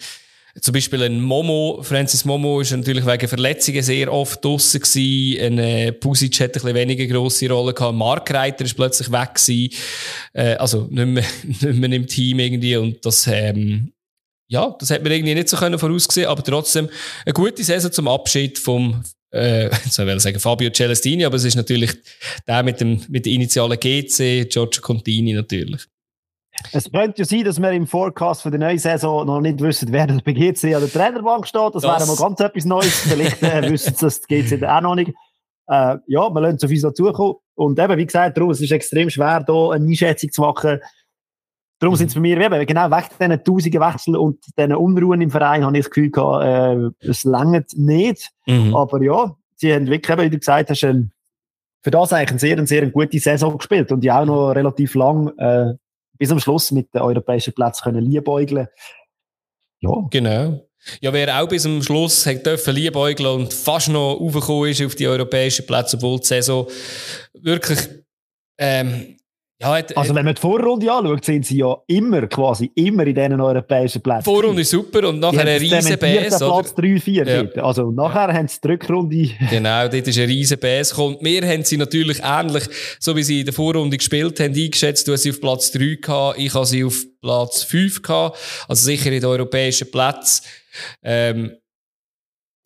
[0.62, 5.42] zum Beispiel ein Momo, Francis Momo ist natürlich wegen Verletzungen sehr oft draussen gewesen.
[5.42, 7.94] Ein äh, Pusic hat ein bisschen weniger grosse Rolle gehabt.
[7.94, 9.74] Mark Reiter ist plötzlich weg gewesen.
[10.32, 13.92] Äh, also nicht mehr, nicht mehr im Team irgendwie und das, ähm,
[14.48, 16.90] ja, das hat man irgendwie nicht so können voraussehen, aber trotzdem
[17.26, 21.56] eine gute Saison zum Abschied vom, äh, soll ich sagen, Fabio Celestini, aber es ist
[21.56, 21.94] natürlich
[22.48, 25.86] der mit dem, mit der Initialen GC, Giorgio Contini natürlich.
[26.72, 29.92] Es könnte ja sein, dass wir im Forecast für die neue Saison noch nicht wissen,
[29.92, 31.76] wer bei GC an der Trainerbank steht.
[31.76, 33.00] Das, das wäre mal ganz etwas Neues.
[33.00, 35.12] Vielleicht äh, wissen sie das GC auch noch nicht.
[35.68, 37.36] Äh, ja, wir lassen auf uns dazukommen.
[37.56, 40.80] Und eben, wie gesagt, darum, es ist extrem schwer, hier eine Einschätzung zu machen,
[41.80, 45.30] Darum sind es bei mir eben, genau wegen diesen tausenden Wechseln und diesen Unruhen im
[45.30, 46.46] Verein habe ich das Gefühl gehabt,
[47.04, 48.32] äh, es längert nicht.
[48.46, 48.76] Mhm.
[48.76, 51.12] Aber ja, sie haben wirklich, wie du gesagt hast, ein,
[51.84, 55.38] für das eigentlich eine sehr, sehr gute Saison gespielt und ja auch noch relativ lang
[55.38, 55.74] äh,
[56.18, 58.68] bis am Schluss mit den europäischen Plätzen können liebäugeln.
[59.82, 59.92] Ja.
[60.10, 60.66] Genau.
[61.02, 64.96] Ja, wer auch bis zum Schluss hat dürfen liebäugeln und fast noch aufgekommen ist auf
[64.96, 66.68] die europäischen Plätze, obwohl die Saison
[67.34, 67.80] wirklich
[68.58, 69.18] ähm,
[69.62, 73.16] ja, hat, also wenn man die Vorrunde anschaut, sind sie ja immer, quasi immer in
[73.16, 74.26] diesen europäischen Plätzen.
[74.26, 76.40] Vorrunde ist super und nachher ein riesen BS.
[76.40, 77.64] Platz 3, 4 ja.
[77.64, 78.34] Also nachher ja.
[78.34, 79.30] haben sie die Rückrunde.
[79.50, 81.18] Genau, dort ist ein riesen BS gekommen.
[81.22, 82.66] Wir haben sie natürlich ähnlich,
[83.00, 85.08] so wie sie in der Vorrunde gespielt haben, eingeschätzt.
[85.08, 88.38] Du hast sie auf Platz 3 gehabt, ich habe sie auf Platz 5 gehabt.
[88.68, 90.44] Also sicher in den europäischen Plätzen.
[91.02, 91.54] Ähm,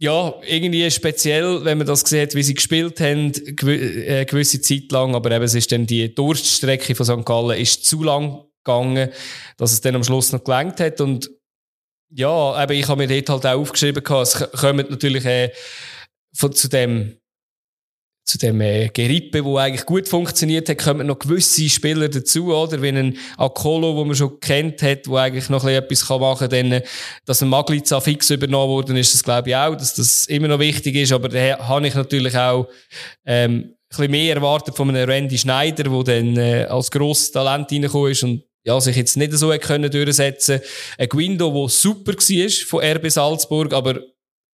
[0.01, 4.91] ja, irgendwie speziell, wenn man das sieht, wie sie gespielt haben, gew äh, gewisse Zeit
[4.91, 7.25] lang, aber eben, es ist dann die Durststrecke von St.
[7.25, 9.09] Gallen ist zu lang gegangen,
[9.57, 11.29] dass es dann am Schluss noch gelangt hat und
[12.11, 15.51] ja, eben, ich habe mir dort halt auch aufgeschrieben, es kommen natürlich äh,
[16.33, 17.17] von, zu dem
[18.29, 22.79] zu dem äh, Gerippe, wo eigentlich gut funktioniert hat, kommen noch gewisse Spieler dazu, oder?
[22.79, 26.83] Wie ein Akolo, wo man schon kennt hat, wo eigentlich noch etwas machen kann, dann,
[27.25, 30.59] dass ein Magliza fix übernommen worden ist, das glaube ich auch, dass das immer noch
[30.59, 32.67] wichtig ist, aber da habe ich natürlich auch,
[33.25, 37.71] ähm, ein bisschen mehr erwartet von einem Randy Schneider, der dann äh, als grosses Talent
[37.71, 40.61] reingekommen ist und ja, sich jetzt nicht so durchsetzen.
[40.99, 43.99] Ein Guindo, der super war von RB Salzburg, aber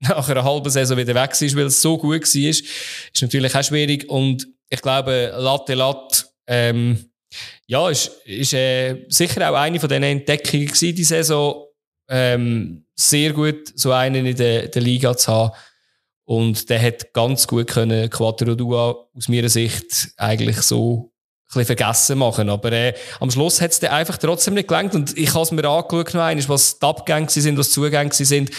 [0.08, 3.62] nach einer halben Saison wieder weg ist, weil es so gut war, ist natürlich auch
[3.62, 4.08] schwierig.
[4.08, 7.10] Und ich glaube, Latte Latte, ähm,
[7.66, 11.66] ja, ist, ist äh, sicher auch eine von diesen Entdeckungen gewesen, die Saison.
[12.08, 15.56] Ähm, sehr gut, so einen in der, der Liga zu haben.
[16.24, 21.12] Und der hat ganz gut können Quattro Dua aus meiner Sicht eigentlich so
[21.46, 22.48] bisschen vergessen machen.
[22.48, 24.94] Aber äh, am Schluss hat es dann einfach trotzdem nicht gelangt.
[24.94, 28.12] Und ich habe es mir angeschaut, noch einmal, was die Abgänge sind, was die Zugänge
[28.12, 28.50] sind.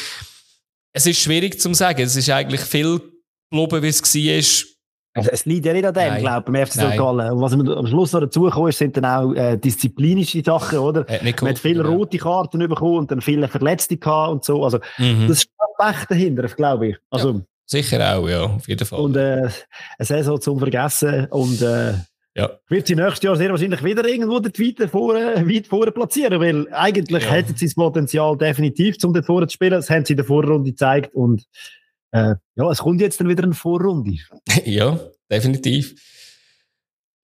[0.94, 2.02] Es ist schwierig zu sagen.
[2.02, 3.02] Es ist eigentlich viel
[3.50, 4.74] geloben, wie es war.
[5.16, 6.98] Also es liegt ja nicht an dem, glaube ich, beim FC St.
[6.98, 7.40] Gallen.
[7.40, 11.08] Was am Schluss noch dazugekommen ist, sind dann auch äh, disziplinische Sachen, oder?
[11.08, 14.64] Äh, Man hat viele rote Karten bekommen und dann viele Verletzte gehabt und so.
[14.64, 15.28] Also mhm.
[15.28, 16.98] das ist Pech dahinter, glaube ich.
[17.10, 19.00] Also, ja, sicher auch, ja, auf jeden Fall.
[19.00, 19.52] Und äh, eine
[20.00, 21.94] Saison zum Vergessen und äh,
[22.36, 22.50] ja.
[22.68, 26.68] wird sie nächstes Jahr sehr wahrscheinlich wieder irgendwo dort weiter vorne, weit vorne platzieren, weil
[26.74, 27.32] eigentlich ja.
[27.32, 29.72] hätten sie das Potenzial definitiv, um dort vorne zu spielen.
[29.72, 31.46] Das haben sie in der Vorrunde gezeigt und
[32.12, 34.18] äh, ja, es kommt jetzt dann wieder eine Vorrunde.
[34.66, 35.00] ja,
[35.32, 35.96] definitiv.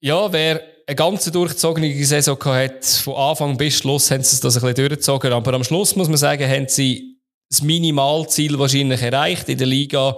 [0.01, 4.61] Ja, wer eine ganze durchgezogene Saison hat, von Anfang bis Schluss haben sie das ein
[4.61, 7.18] bisschen durchgezogen, aber am Schluss muss man sagen, haben sie
[7.49, 10.15] das Minimalziel wahrscheinlich erreicht in der Liga.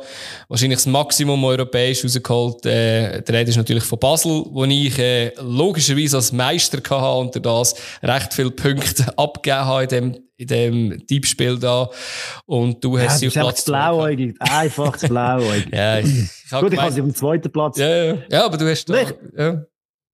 [0.50, 2.66] Wahrscheinlich das Maximum europäisch rausgeholt.
[2.66, 7.46] Äh, der Rede ist natürlich von Basel, wo ich äh, logischerweise als Meister hatte und
[7.46, 11.90] das recht viele Punkte abgegeben habe in dem, in dem Tippspiel da.
[12.46, 15.74] Und du hast ja, sie auf Platz blauäugig, einfach blauäugig.
[15.74, 17.78] ja, ich, ich Gut, ich habe sie auf dem zweiten Platz.
[17.78, 18.18] Ja, ja.
[18.30, 18.96] ja aber du hast da,
[19.38, 19.66] ja.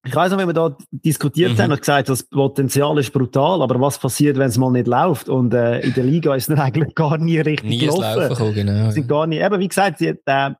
[0.08, 1.62] Ich weiß noch, wenn wir da diskutiert mhm.
[1.62, 5.28] haben und gesagt, das Potenzial ist brutal, aber was passiert, wenn es mal nicht läuft?
[5.30, 8.30] Und äh, in der Liga ist es eigentlich gar nie richtig nie gelaufen.
[8.30, 8.89] Laufen genau.
[8.91, 10.52] Sind gar nie, eben wie gesagt, sie, äh,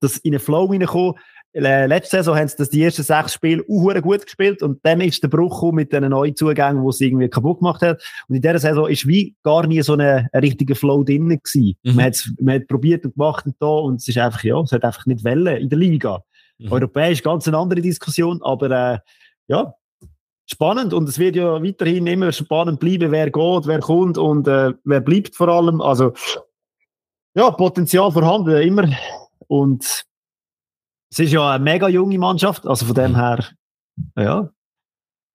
[0.00, 1.14] das in den Flow reinkommen.
[1.54, 5.00] Äh, letzte Saison haben sie das die ersten sechs Spiele auch gut gespielt und dann
[5.00, 8.00] ist der Bruch mit diesen neuen Zugängen, wo sie irgendwie kaputt gemacht hat.
[8.28, 11.74] Und in dieser Saison ist wie gar nie so ein, ein richtiger Flow drin gewesen.
[11.82, 11.94] Mhm.
[11.94, 14.84] Man, man hat probiert und gemacht und da und es ist einfach, ja, es hat
[14.84, 16.22] einfach nicht Welle in der Liga.
[16.58, 16.72] Mhm.
[16.72, 18.98] Europäisch ganz eine andere Diskussion, aber äh,
[19.48, 19.74] ja,
[20.46, 24.72] spannend und es wird ja weiterhin immer spannend bleiben, wer geht, wer kommt und äh,
[24.84, 25.80] wer bleibt vor allem.
[25.80, 26.12] Also
[27.34, 28.88] ja, Potenzial vorhanden immer
[29.46, 29.84] und
[31.10, 33.16] es ist ja eine mega junge Mannschaft, also von dem mhm.
[33.16, 33.44] her,
[34.16, 34.50] ja.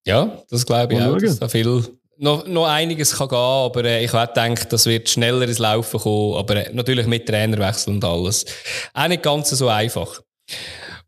[0.05, 1.81] Ja, das glaube ich auch, dass da viel
[2.17, 6.37] noch, noch einiges kann gehen, aber äh, ich denke, das wird schneller ins Laufen kommen,
[6.37, 8.45] aber äh, natürlich mit Trainerwechsel und alles.
[8.93, 10.21] Auch nicht ganz so einfach.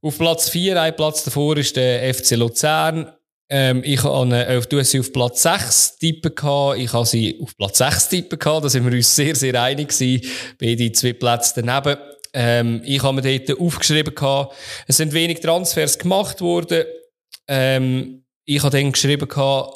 [0.06, 3.12] Auf Platz 4, ein Platz davor ist der FC Luzern.
[3.50, 7.58] Ähm, ich habe äh, du sie auf Platz 6 tippen gehabt, ich habe sie auf
[7.58, 10.22] Platz 6 tippen gehabt, da sind wir uns sehr, sehr einig gewesen,
[10.60, 12.00] beide zwei Plätze daneben.
[12.34, 16.86] Ähm, ich habe mir dort aufgeschrieben gehabt, es sind wenig Transfers gemacht worden.
[17.48, 19.76] Ähm, ich habe dann geschrieben gehabt,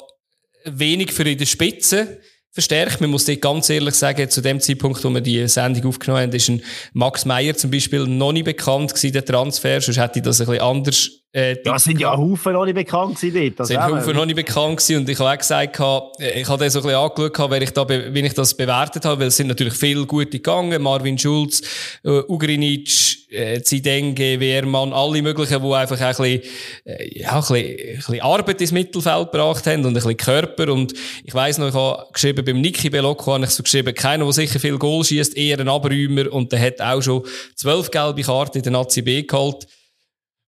[0.64, 2.20] wenig für in der Spitze
[2.52, 3.00] verstärkt.
[3.00, 6.32] Man muss dir ganz ehrlich sagen, zu dem Zeitpunkt, wo wir die Sendung aufgenommen haben,
[6.32, 9.80] ist ein Max Meyer zum Beispiel noch nicht bekannt gewesen, der Transfer.
[9.80, 13.20] Sonst hätte ich das ein bisschen anders äh, ja, sind ja Haufen noch nicht bekannt
[13.20, 13.68] gewesen dort.
[13.68, 16.80] sind Haufen noch nicht bekannt gewesen und ich habe auch gesagt, ich habe das so
[16.80, 19.74] ein bisschen angeschaut, wie ich, da, wie ich das bewertet habe, weil es sind natürlich
[19.74, 21.62] viele gute gegangen, Marvin Schulz,
[22.02, 26.42] äh, Ugrinic, äh, Zidenge, Wehrmann, alle möglichen, die einfach ein bisschen,
[26.84, 30.72] äh, ja, ein bisschen, ein bisschen Arbeit ins Mittelfeld gebracht haben und ein bisschen Körper
[30.72, 34.24] und ich weiss noch, ich habe geschrieben, beim Niki Belocco habe ich so geschrieben, keiner,
[34.24, 37.22] der sicher viel Goal schießt, eher ein Abräumer und der hat auch schon
[37.54, 39.68] zwölf gelbe Karten in der Nazi B geholt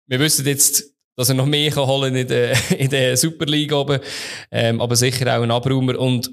[0.07, 3.73] wir wissen jetzt, dass er noch mehr kann holen in der, in der Super League
[3.73, 3.99] oben.
[4.51, 5.99] Ähm, aber sicher auch ein Abraumer.
[5.99, 6.31] Und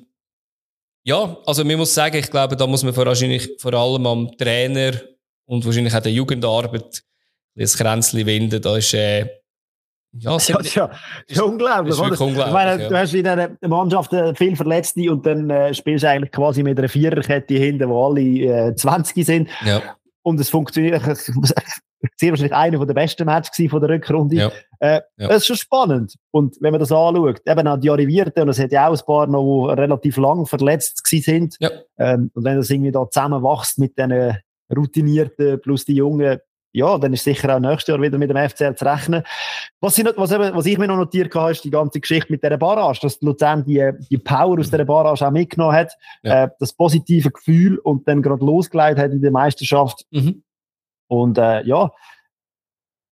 [1.05, 4.93] ja, also man muss sagen, ich glaube, da muss man wahrscheinlich vor allem am Trainer
[5.47, 7.03] und wahrscheinlich auch der Jugendarbeit
[7.55, 8.61] das Kränzchen winden.
[8.61, 9.21] Da ist, äh,
[10.13, 10.91] ja, ja, das ist ja,
[11.27, 11.97] ist unglaublich.
[11.97, 12.89] Das ist unglaublich ich meine, ja.
[12.89, 16.63] Du hast in einer Mannschaft äh, viel Verletzte und dann äh, spielst du eigentlich quasi
[16.63, 18.21] mit einer Viererkette hinten, wo alle
[18.71, 19.49] äh, 20 sind.
[19.65, 19.83] Ja.
[20.23, 21.03] Und es funktioniert,
[22.17, 24.37] sehr wahrscheinlich einer der besten Matches von der Rückrunde.
[24.37, 24.53] Ja.
[24.79, 25.29] Äh, ja.
[25.29, 26.15] Das ist schon spannend.
[26.31, 29.07] Und wenn man das anschaut, eben auch die Arrivierten, und es hat ja auch ein
[29.07, 31.57] paar noch, die relativ lang verletzt sind.
[31.61, 31.71] Ja.
[31.99, 34.37] Ähm, und wenn das irgendwie da zusammenwächst mit den
[34.75, 36.39] Routinierten plus die Jungen,
[36.73, 39.25] ja, dann ist sicher auch nächstes Jahr wieder mit dem FCL zu rechnen.
[39.81, 42.45] Was, ich, was, eben, was ich mir noch notiert habe, ist die ganze Geschichte mit
[42.45, 46.45] dieser Barrage, dass Luzern die, die Power aus dieser Barrage auch mitgenommen hat, ja.
[46.45, 50.07] äh, das positive Gefühl und dann gerade losgeleitet hat in der Meisterschaft.
[50.11, 50.43] Mhm.
[51.11, 51.91] Und äh, ja,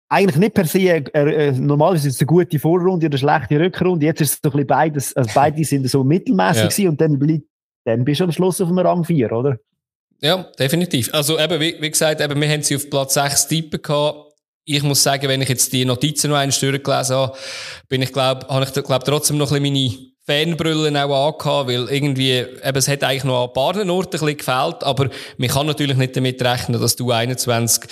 [0.08, 3.60] eigentlich nicht per se, äh, äh, normalerweise ist es eine gute Vorrunde oder eine schlechte
[3.60, 4.06] Rückrunde.
[4.06, 6.90] Jetzt ist es so ein bisschen beides, also beide sind so mittelmäßig ja.
[6.90, 7.20] und dann,
[7.86, 9.58] dann bist du am Schluss auf dem Rang 4, oder?
[10.22, 11.12] Ja, definitiv.
[11.14, 14.34] Also eben, wie, wie gesagt, eben, wir haben sie auf Platz 6 Typen gehabt.
[14.64, 17.38] Ich muss sagen, wenn ich jetzt die Notizen noch einmal durchgelesen habe,
[17.90, 21.88] bin ich, glaube, habe ich, glaube trotzdem noch ein bisschen meine Fanbrüllen auch angehabt, weil
[21.90, 25.50] irgendwie, eben, es hat eigentlich noch an ein paar Orten ein bisschen gefehlt, aber man
[25.50, 27.90] kann natürlich nicht damit rechnen, dass du 21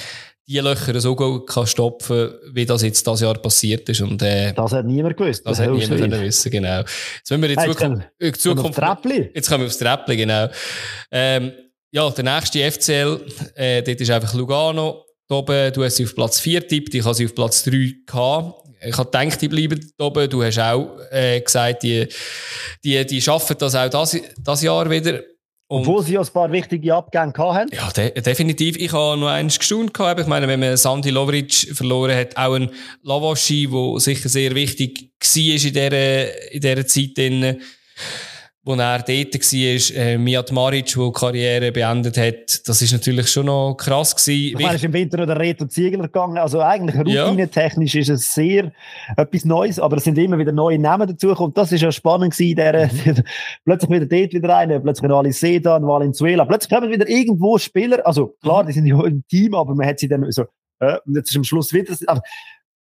[0.47, 4.01] die Löcher so gut kann stopfen wie das jetzt das Jahr passiert ist.
[4.01, 5.45] Und, äh, das hat niemand gewusst.
[5.45, 6.79] Das, das hat niemand können wissen, genau.
[6.81, 8.79] Jetzt wenn wir in Zukunft, in Zukunft
[9.33, 10.47] jetzt kommen wir aufs Treppli, genau.
[11.11, 11.51] Ähm,
[11.91, 13.21] ja, der nächste FCL,
[13.55, 15.05] äh, dort ist einfach Lugano.
[15.27, 17.95] Da oben, du hast sie auf Platz 4 tippt, ich habe sie auf Platz 3
[18.05, 18.64] gehabt.
[18.81, 20.29] Ich habe gedacht, die bleiben da oben.
[20.29, 22.07] Du hast auch äh, gesagt, die,
[22.83, 25.21] die, die schaffen das auch das, das Jahr wieder.
[25.67, 27.75] Und Obwohl sie ja ein paar wichtige Abgänge hatten.
[27.75, 28.77] Ja, de definitiv.
[28.77, 30.19] Ich habe noch eins gestaunt gehabt.
[30.19, 32.69] Ich meine, wenn man Sandy Lovric verloren hat, auch ein
[33.01, 37.17] Lavaschi, der sicher sehr wichtig war in dieser, in dieser Zeit.
[37.17, 37.61] Drin
[38.65, 43.45] wo er dort war, äh, Mijat Maric, der Karriere beendet hat, das ist natürlich schon
[43.45, 44.57] noch krass gewesen.
[44.57, 46.39] Ich meine, ist im Winter noch der Reto Ziegler gegangen.
[46.39, 48.01] Also eigentlich routinetechnisch ja.
[48.01, 48.71] ist es sehr
[49.15, 51.53] etwas Neues, aber es sind immer wieder neue Namen dazugekommen.
[51.53, 53.23] Das ist ja spannend gewesen, der, mhm.
[53.65, 56.45] plötzlich wieder dort wieder rein, plötzlich noch Sedan, Valenzuela.
[56.45, 58.67] Plötzlich kommen wieder irgendwo Spieler, also klar, mhm.
[58.67, 60.45] die sind ja im Team, aber man hat sie dann so,
[60.79, 62.21] äh, jetzt ist am Schluss wieder, aber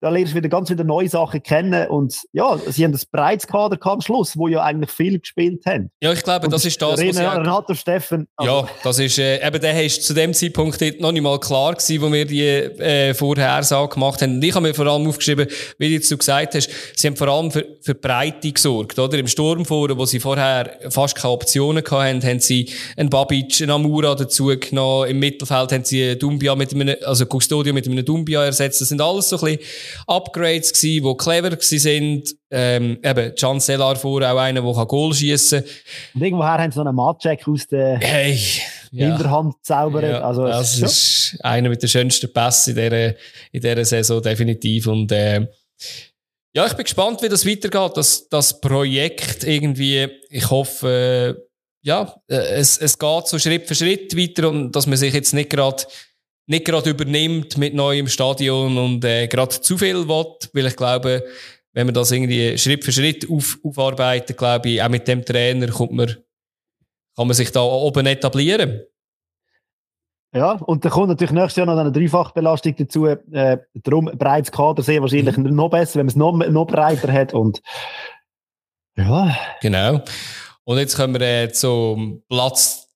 [0.02, 3.48] da lernst du wieder ganz wieder neue Sachen kennen und ja, sie haben das breites
[3.48, 5.92] Kader am Schluss, wo ja eigentlich viel gespielt haben.
[6.02, 8.28] Ja, ich glaube, und das ist das, was René, Renato Steffen.
[8.36, 11.74] Also ja, das ist, äh, eben der ist zu dem Zeitpunkt noch nicht mal klar
[11.74, 14.36] gewesen, wo wir die äh, Vorhersage gemacht haben.
[14.36, 17.28] Und ich habe mir vor allem aufgeschrieben, wie du jetzt gesagt hast, sie haben vor
[17.28, 19.18] allem für, für Breite gesorgt, oder?
[19.18, 24.16] Im Sturmforum, wo sie vorher fast keine Optionen hatten, haben sie einen Babic, einen Amura
[24.16, 25.10] dazu genommen.
[25.10, 28.80] Im Mittelfeld haben sie Dumbia mit einem, also Custodio mit einem Dumbia ersetzt.
[28.80, 29.60] Das sind alles so ein bisschen
[30.08, 32.36] Upgrades gewesen, die clever sind.
[32.52, 35.70] Ähm, eben, Can Sellar vor, auch einer, der Goal schießen kann.
[36.16, 38.40] Und irgendwoher haben sie noch einen Matcheck aus der hey,
[38.92, 39.08] ja.
[39.08, 39.56] Hinterhand.
[39.68, 43.10] Ja, also, das ist, ist einer mit den schönsten Pässen in dieser,
[43.52, 44.88] in dieser Saison, definitiv.
[44.88, 45.48] Und, äh,
[46.54, 50.08] ja, ich bin gespannt, wie das weitergeht, das, das Projekt irgendwie.
[50.30, 51.50] Ich hoffe, äh,
[51.82, 55.34] ja, äh, es, es geht so Schritt für Schritt weiter und dass man sich jetzt
[55.34, 55.84] nicht gerade
[56.50, 61.24] nicht gerade übernimmt mit neuem Stadion und äh, gerade zu viel will, weil ich glaube,
[61.74, 65.68] wenn man das irgendwie Schritt für Schritt auf, aufarbeitet, glaube ich, auch mit dem Trainer
[65.68, 66.08] kommt man,
[67.16, 68.82] kann man sich da oben etablieren.
[70.34, 73.06] Ja, und dann kommt natürlich nächstes Jahr noch eine Dreifachbelastung dazu.
[73.06, 75.56] Äh, darum breites Kader sehr wahrscheinlich mhm.
[75.56, 77.34] noch besser, wenn man es noch, noch breiter hat.
[77.34, 77.62] Und
[78.96, 79.36] ja.
[79.62, 80.02] Genau.
[80.64, 82.89] Und jetzt kommen wir äh, zum Platz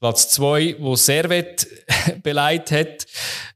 [0.00, 1.66] Platz 2, wo Servet
[2.22, 3.06] beleidigt hat.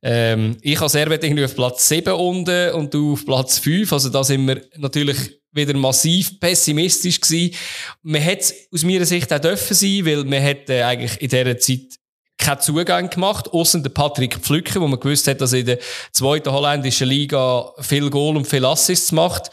[0.03, 3.93] Ähm, ich habe Servet irgendwie auf Platz 7 unten und du auf Platz 5.
[3.93, 7.55] Also da sind wir natürlich wieder massiv pessimistisch gewesen.
[8.03, 11.99] Man hätte aus meiner Sicht auch dürfen sein, weil man hätte eigentlich in dieser Zeit
[12.39, 15.79] keinen Zugang gemacht, außer der Patrick Pflücker, wo man gewusst hat, dass er in der
[16.11, 19.51] zweiten holländischen Liga viel Goal und viel Assists macht.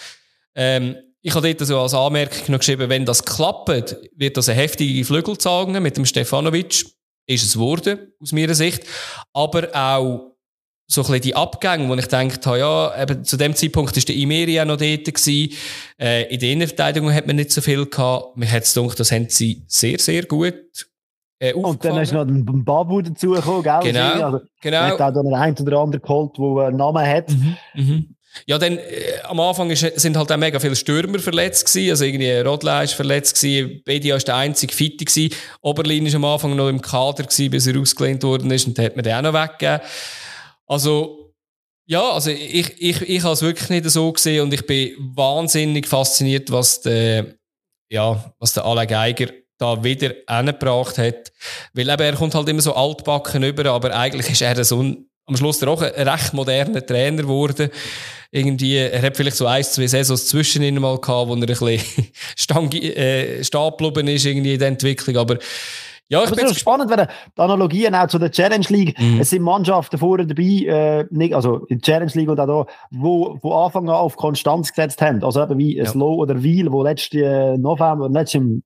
[0.56, 4.60] Ähm, ich habe dort so als Anmerkung noch geschrieben, wenn das klappt, wird das eine
[4.62, 6.86] heftige Flügelzange mit dem Stefanovic.
[7.28, 8.84] Ist es geworden, aus meiner Sicht.
[9.34, 10.36] Aber auch
[10.88, 14.04] so ein bisschen die Abgänge, wo ich gedacht habe, ja, eben zu dem Zeitpunkt war
[14.04, 15.54] der Imeri auch noch dort gewesen.
[16.00, 18.36] Äh, in der Innenverteidigung hat man nicht so viel gehabt.
[18.36, 20.56] Mir hat es gedacht, das haben sie sehr, sehr gut
[21.40, 23.80] äh, Und dann ist noch ein Babu dazugekommen, gell?
[23.84, 24.80] Genau, also, genau.
[24.80, 27.30] Hat auch den einen oder anderen geholt, der einen Namen hat.
[27.30, 27.58] Mhm.
[27.76, 28.16] Mhm.
[28.46, 31.92] Ja, dann, äh, am Anfang ist, sind halt auch mega viele Stürmer verletzt gewesen.
[31.92, 33.82] Also irgendwie Rodler ist verletzt gewesen.
[33.86, 35.34] Bedia ist der einzige Fitte gewesen.
[35.62, 38.68] Oberlin ist am Anfang noch im Kader gewesen, bis er ausgelehnt worden ist.
[38.68, 39.82] Und dann hat man den auch noch weggegeben.
[40.66, 41.34] Also,
[41.86, 45.88] ja, also ich, ich, ich habe es wirklich nicht so gesehen und ich bin wahnsinnig
[45.88, 47.36] fasziniert, was der,
[47.90, 51.32] ja, was der Alain Geiger da wieder angebracht hat.
[51.74, 55.09] Weil eben, er kommt halt immer so altbacken über, aber eigentlich ist er so ein,
[55.30, 57.70] am Schluss auch ein recht moderner Trainer geworden
[58.32, 61.46] irgendwie, er hat vielleicht so ein, zwei Saisons zwischen ihnen mal gehabt, wo er ein
[61.46, 61.82] bisschen
[62.36, 65.38] stang, äh, stehen ist irgendwie in der Entwicklung, aber
[66.12, 69.00] ja, ich bin spannend, wenn die Analogien auch zu der Challenge League.
[69.00, 69.20] Mhm.
[69.20, 73.38] Es sind Mannschaften vorher dabei, äh, also in der Challenge League und auch da, wo,
[73.44, 75.24] wo Anfang an auf Konstanz gesetzt haben.
[75.24, 75.86] Also eben wie ja.
[75.86, 78.64] Slow oder Wiel, wo letzten November, letzten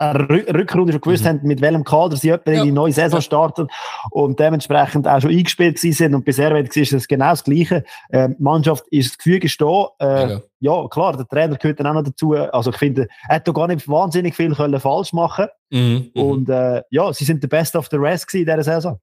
[0.00, 1.28] Rückrunde schon gewusst mhm.
[1.28, 2.36] haben, mit welchem Kader sie ja.
[2.36, 3.68] in die neue Saison starten
[4.10, 7.84] und dementsprechend auch schon eingespielt sind und bisher war es genau das Gleiche.
[8.10, 9.86] Äh, die Mannschaft ist das Gefühl gestehen.
[10.00, 10.40] Äh, ja.
[10.60, 10.88] ja.
[10.88, 12.32] klar, der Trainer gehört dann auch noch dazu.
[12.34, 16.10] Also ich finde, er hat da gar nicht wahnsinnig viel können falsch machen mhm.
[16.14, 16.22] mhm.
[16.22, 18.98] und äh, ja, sie sind der Best of the Rest in dieser Saison.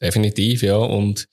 [0.00, 1.28] Definitiv, ja und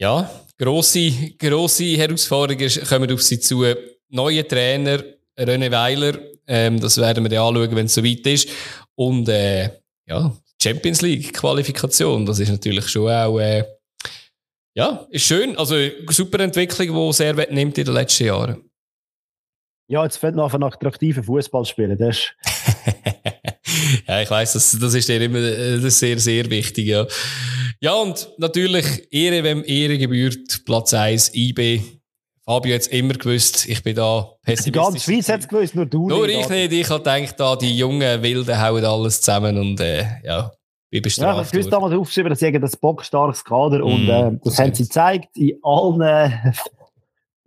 [0.00, 3.64] ja, grosse, grosse Herausforderungen kommen auf sie zu.
[4.10, 5.02] Neue Trainer,
[5.36, 8.48] René Weiler, ähm, das werden wir dann anschauen, wenn es soweit ist.
[8.94, 9.70] Und äh,
[10.06, 13.64] ja, Champions League Qualifikation, das ist natürlich schon auch äh,
[14.74, 15.56] ja, ist schön.
[15.56, 15.74] Also
[16.10, 18.70] super Entwicklung, die Servet nimmt in den letzten Jahren.
[19.90, 21.98] Ja, jetzt fällt noch ein attraktiven Fußball spielen.
[21.98, 22.34] Das ist
[24.06, 26.86] ja, ich weiß, das, das ist dir immer äh, das sehr, sehr wichtig.
[26.86, 27.06] Ja.
[27.80, 31.82] ja, und natürlich Ehre, wenn Ehre gebührt, Platz 1, IB
[32.48, 34.64] Fabio jetzt immer gewusst, ich bin da pessimistisch.
[34.64, 36.40] Die ganze Schweiz hat es gewusst, nur du Nur nicht.
[36.40, 36.72] ich nicht.
[36.72, 40.50] Ich habe gedacht, da, die jungen Wilden hauen alles zusammen und äh, ja,
[40.90, 44.30] bin bestraft Ja, ich habe damals aufgeschrieben, dass sie ein bockstarkes Kader mm, und äh,
[44.30, 46.00] das, das haben sie gezeigt in allen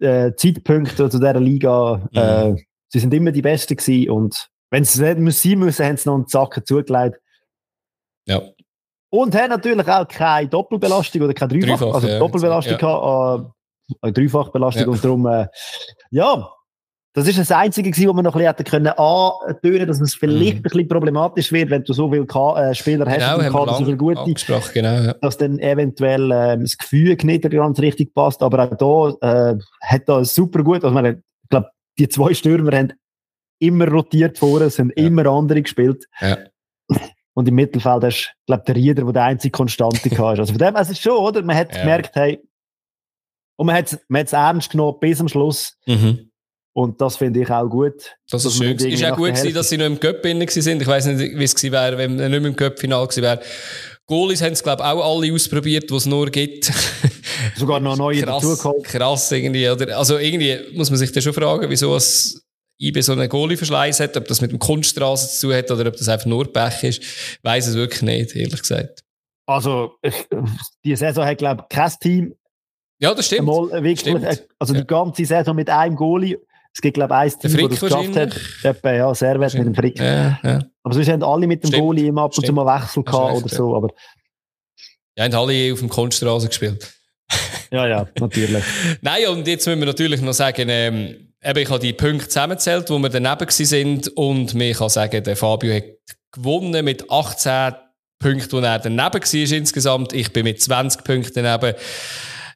[0.01, 2.07] äh, Zeitpunkten zu dieser Liga.
[2.11, 2.17] Mm.
[2.17, 2.55] Äh,
[2.89, 6.09] sie sind immer die Besten gewesen und wenn sie es nicht sein müssen, haben sie
[6.09, 7.19] noch einen Zacken zugelegt.
[8.27, 8.39] Ja.
[9.09, 12.77] Und haben natürlich auch keine Doppelbelastung oder keine Dreifach, Dreifach also ja, Doppelbelastung ja.
[12.77, 13.51] gehabt,
[14.01, 14.89] eine Dreifachbelastung ja.
[14.89, 15.47] und darum, äh,
[16.11, 16.49] ja,
[17.13, 20.53] das ist das Einzige gewesen, wo man noch ein bisschen können antönen, dass es vielleicht
[20.53, 20.59] mhm.
[20.59, 23.83] ein bisschen problematisch wird, wenn du so viele äh, Spieler hast, genau, im Kader, so
[23.83, 24.33] viele gute,
[24.73, 25.13] genau, ja.
[25.15, 28.41] dass dann eventuell äh, das Gefühl nicht ganz richtig passt.
[28.41, 31.17] Aber auch da äh, hat da super gut, also ich
[31.49, 31.69] glaube,
[31.99, 32.93] die zwei Stürmer haben
[33.59, 35.05] immer rotiert vorne, es sind ja.
[35.05, 36.07] immer andere gespielt.
[36.21, 36.37] Ja.
[37.33, 40.39] Und im Mittelfeld ist, glaube der Rieder, der der einzige Konstante war.
[40.39, 41.41] Also von dem, es ist schon, oder?
[41.43, 42.41] Man hat gemerkt, hey,
[43.61, 45.77] und man hat es ernst genommen bis zum Schluss.
[45.85, 46.31] Mhm.
[46.73, 48.15] Und das finde ich auch gut.
[48.27, 48.75] Das ist schön.
[48.75, 50.81] Ist auch gut gewesen, dass sie noch im Cup sind.
[50.81, 53.39] Ich weiß nicht, wie es gewesen wäre, wenn er nicht mehr im Cup-Final gewesen wäre.
[54.07, 56.71] Goalies haben es, glaube ich, auch alle ausprobiert, was es nur gibt.
[57.55, 58.81] Sogar noch neue krass, dazugekommen.
[58.81, 59.69] Krass, irgendwie.
[59.69, 62.43] Oder, also irgendwie muss man sich da schon fragen, wieso es
[62.79, 65.97] IB so einen Goalie-Verschleiß hat, ob das mit dem Kunststraße zu tun hat oder ob
[65.97, 67.03] das einfach nur Pech ist.
[67.03, 69.03] Ich weiss es wirklich nicht, ehrlich gesagt.
[69.45, 69.91] Also,
[70.83, 72.35] die Saison hat, glaube ich, kein Team.
[73.01, 73.47] Ja, das stimmt.
[73.47, 74.47] Mal wirklich, stimmt.
[74.59, 76.37] Also, die ganze Saison mit einem Goalie
[76.73, 78.39] es gibt, glaube ich, ein Team, das geschafft hat.
[78.63, 79.99] Etwa, ja, Servet mit dem Frick.
[79.99, 80.59] Ja, ja.
[80.83, 81.83] Aber sonst haben alle mit dem Stimmt.
[81.83, 83.75] Goalie immer ab und zu mal Wechsel gehabt oder so.
[83.75, 83.89] Aber
[85.17, 86.93] ja, haben alle auf dem Kunststraße gespielt.
[87.71, 88.63] ja, ja, natürlich.
[89.01, 92.89] Nein, und jetzt müssen wir natürlich noch sagen, ähm, eben, ich habe die Punkte zusammengezählt,
[92.89, 95.83] wo wir daneben sind und mir kann sagen, der Fabio hat
[96.31, 97.73] gewonnen mit 18
[98.17, 100.13] Punkten, wo er daneben war insgesamt.
[100.13, 101.75] Ich bin mit 20 Punkten daneben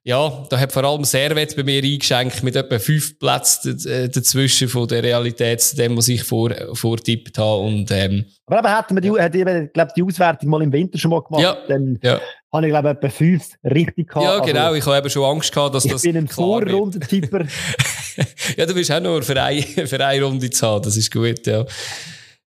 [0.08, 4.68] ja, da hat vor allem Servet bei mir eingeschenkt mit etwa fünf Plätzen äh, dazwischen
[4.68, 7.64] von der Realität zu dem, was ich vor, vortippt habe.
[7.64, 11.00] Und, ähm, Aber eben hätten wir die, hätte ich, glaub, die Auswertung mal im Winter
[11.00, 12.22] schon mal gemacht, ja, dann ja.
[12.54, 14.26] habe ich glaube etwa fünf richtig gehabt.
[14.26, 16.28] Ja, genau, also, ich habe eben schon Angst gehabt, dass ich das Ich bin ein
[16.28, 17.40] Vorrundentipper.
[18.58, 21.48] ja, du bist auch nur für eine, für eine Runde zu haben, das ist gut,
[21.48, 21.66] ja.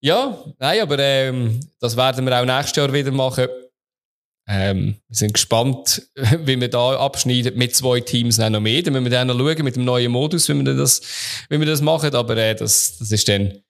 [0.00, 3.46] Ja, nein, aber ähm, das werden wir auch nächstes Jahr wieder machen.
[4.46, 8.82] Ähm, wir sind gespannt, wie wir da abschneiden mit zwei Teams noch mehr.
[8.82, 11.00] Dann müssen wir dann noch schauen mit dem neuen Modus, wie wir das,
[11.48, 12.14] wie wir das machen.
[12.14, 13.62] Aber äh, das, das ist dann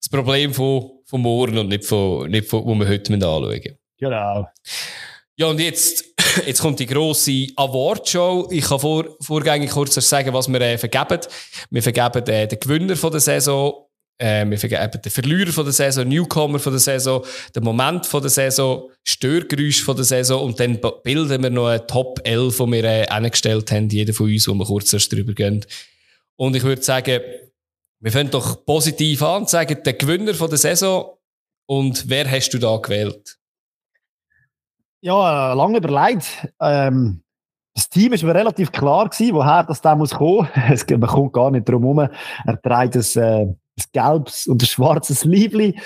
[0.00, 4.48] das Problem von, von morgen und nicht von, nicht von, wo wir heute anschauen Genau.
[5.36, 6.04] Ja, und jetzt,
[6.46, 8.48] jetzt kommt die grosse Awardshow.
[8.50, 11.20] Ich kann vor, vorgängig kurz sagen, was wir äh, vergeben.
[11.70, 13.83] Wir vergeben äh, den Gewinner von der Saison,
[14.18, 18.20] äh, wir vergeben den Verlierer von der Saison, Newcomer von der Saison, den Moment von
[18.20, 22.72] der Saison, Störgeräusch von der Saison und dann bilden wir noch eine Top 11, die
[22.72, 25.64] wir äh, eingestellt haben, jeder von uns, wo wir kurz erst drüber gehen.
[26.36, 27.20] Und ich würde sagen,
[28.00, 31.16] wir fangen doch positiv an und sagen, der Gewinner von der Saison
[31.66, 33.38] und wer hast du da gewählt?
[35.00, 36.26] Ja, lange überlegt.
[36.60, 37.22] Ähm,
[37.74, 40.48] das Team ist mir relativ klar gewesen, woher das da muss kommen.
[40.90, 42.08] Man kommt gar nicht drum herum.
[42.46, 43.46] Er trägt das, äh,
[43.76, 45.78] das gelbes und das schwarzes Liebli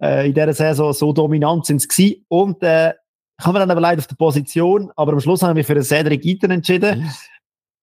[0.00, 2.92] äh, in dieser Saison so dominant sind sie und äh,
[3.40, 5.82] habe mir dann aber leid auf der Position, aber am Schluss haben wir für den
[5.82, 7.00] Cedric Eaton entschieden.
[7.00, 7.10] Mhm.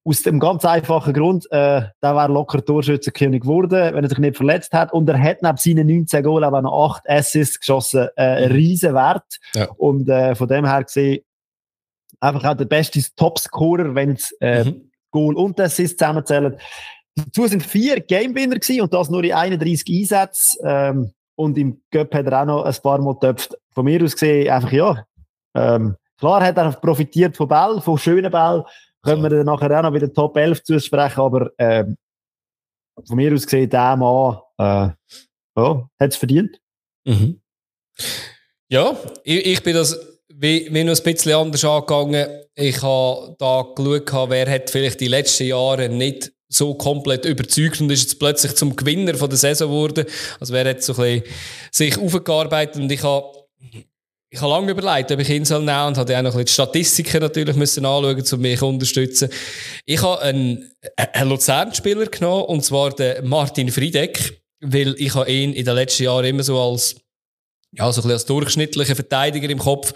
[0.03, 4.35] Aus dem ganz einfachen Grund, äh, der wäre locker Torschützenkönig geworden, wenn er sich nicht
[4.35, 4.91] verletzt hat.
[4.93, 8.55] Und er hat neben seinen 19 Goals auch noch 8 Assists geschossen, äh, ein mhm.
[8.55, 9.39] riesen Wert.
[9.53, 9.67] Ja.
[9.77, 11.23] Und äh, von dem her gesehen,
[12.19, 14.91] einfach auch der beste Topscorer, wenn es äh, mhm.
[15.11, 16.57] Goal und Assist zusammenzählen.
[17.15, 20.59] Dazu sind vier Gamewinner gewesen und das nur in 31 Einsätzen.
[20.63, 23.55] Ähm, und im Cup hat er auch noch ein paar Mal getöpft.
[23.73, 25.05] Von mir aus gesehen, einfach ja.
[25.55, 28.65] Ähm, klar hat er profitiert von Ball, von schönen Ball.
[29.03, 31.97] Können wir dann nachher auch noch wieder Top 11 zusprechen, aber ähm,
[33.07, 34.89] von mir aus gesehen, der Mann äh,
[35.57, 36.59] ja, hat es verdient.
[37.05, 37.41] Mhm.
[38.69, 39.99] Ja, ich, ich bin das
[40.33, 42.27] wie, wie noch ein bisschen anders angegangen.
[42.55, 47.89] Ich habe da geschaut, wer hat vielleicht die letzten Jahre nicht so komplett überzeugt und
[47.89, 50.05] ist jetzt plötzlich zum Gewinner von der Saison geworden.
[50.39, 51.35] Also wer hat so ein bisschen
[51.71, 53.41] sich aufgearbeitet und ich habe
[54.33, 56.45] ich habe lange überlegt, ob ich ihn soll nehmen und habe auch noch ein bisschen
[56.45, 59.29] die Statistiken natürlich müssen anschauen, um mich zu unterstützen.
[59.85, 65.51] Ich habe einen, einen Luzern-Spieler genommen, und zwar den Martin Friedeck, weil ich habe ihn
[65.51, 66.95] in den letzten Jahren immer so als,
[67.73, 69.93] ja, so ein bisschen als durchschnittlicher Verteidiger im Kopf,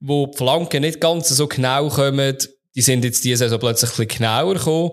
[0.00, 2.36] wo die Flanken nicht ganz so genau kommen,
[2.74, 4.90] die sind jetzt diese Saison plötzlich ein bisschen genauer gekommen.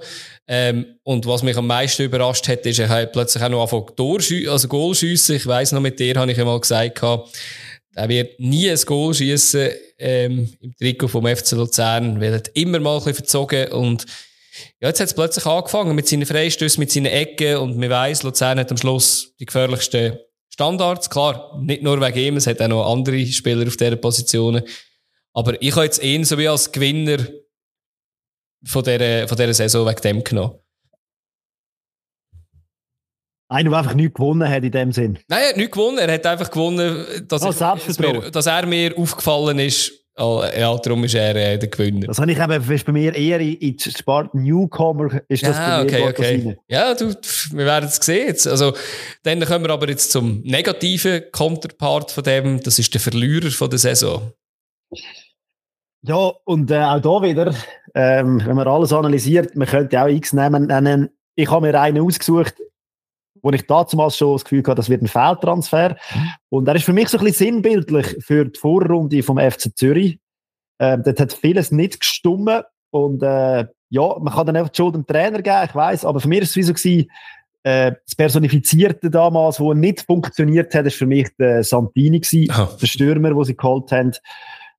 [0.47, 4.49] Ähm, und was mich am meisten überrascht hat, ist, er hat plötzlich auch noch angefangen,
[4.49, 5.36] also Goal schiessen.
[5.36, 9.69] Ich weiss noch, mit dir habe ich einmal gesagt, er wird nie ein Goal schiessen
[9.97, 14.05] ähm, im Trikot vom FC Luzern, er hat immer mal ein bisschen verzogen und
[14.82, 18.23] ja, jetzt hat es plötzlich angefangen mit seinen Freistößen, mit seinen Ecken und man weiss,
[18.23, 20.17] Luzern hat am Schluss die gefährlichsten
[20.49, 24.63] Standards, klar, nicht nur wegen ihm, es hat auch noch andere Spieler auf dieser Positionen.
[25.34, 27.19] Aber ich habe jetzt ihn so wie als Gewinner
[28.64, 30.55] von dieser, von dieser Saison wegen dem genommen.
[33.51, 35.18] Einer, der einfach nichts gewonnen hat in dem Sinn.
[35.28, 35.97] Nein, er hat nichts gewonnen.
[35.97, 39.91] Er hat einfach gewonnen, dass, oh, ich, mir, dass er mir aufgefallen ist.
[40.18, 42.07] Oh, ja, darum ist er äh, der Gewinner.
[42.07, 45.78] Das habe ich eben, ist bei mir eher in, in Sport Newcomer, ist das ja,
[45.78, 46.57] bei mir okay, okay.
[46.68, 47.16] Ja, du,
[47.53, 48.28] wir werden es sehen.
[48.28, 48.45] Jetzt.
[48.45, 48.74] Also,
[49.24, 52.62] dann kommen wir aber jetzt zum negativen Counterpart von dem.
[52.62, 54.34] Das ist der Verlierer von der Saison.
[56.02, 57.54] Ja, und äh, auch da wieder,
[57.93, 61.10] ähm, wenn man alles analysiert, man könnte auch X nehmen.
[61.36, 62.56] Ich habe mir einen ausgesucht,
[63.41, 65.97] wo ich damals schon das Gefühl hatte, das wird ein Fehltransfer.
[66.50, 70.20] Und er ist für mich so ein bisschen sinnbildlich für die Vorrunde vom FC Zürich.
[70.80, 74.95] Ähm, dort hat vieles nicht gestummen und äh, ja, man kann dann einfach die Schuld
[74.95, 77.12] dem Trainer geben, ich weiß, aber für mich ist es wie so gewesen,
[77.64, 82.78] äh, das Personifizierte damals, wo nicht funktioniert hat, ist für mich der Santini gewesen, oh.
[82.80, 84.14] der Stürmer, den sie geholt haben.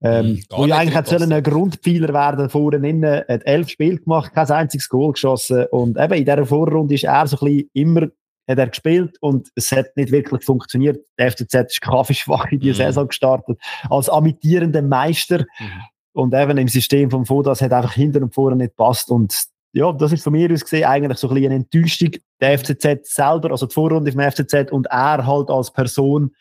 [0.03, 4.33] Ähm, hm, wo ja eigentlich hat ein Grundpfeiler werden vorne innen, hat elf Spiele gemacht,
[4.33, 8.09] kein einziges Goal geschossen und eben in dieser Vorrunde ist er so ein bisschen immer
[8.51, 10.99] hat er gespielt und es hat nicht wirklich funktioniert.
[11.19, 12.75] Der FCZ ist kaffeeschwach in die mhm.
[12.75, 15.41] Saison gestartet, als amtierender Meister.
[15.59, 15.83] Mhm.
[16.13, 19.11] Und eben im System vom Fodas hat einfach hinten und vorne nicht passt.
[19.11, 19.35] Und
[19.73, 22.11] ja, das ist von mir aus gesehen eigentlich so ein bisschen eine Enttäuschung.
[22.41, 26.35] Der FCZ selber, also die Vorrunde vom FCZ und er halt als Person,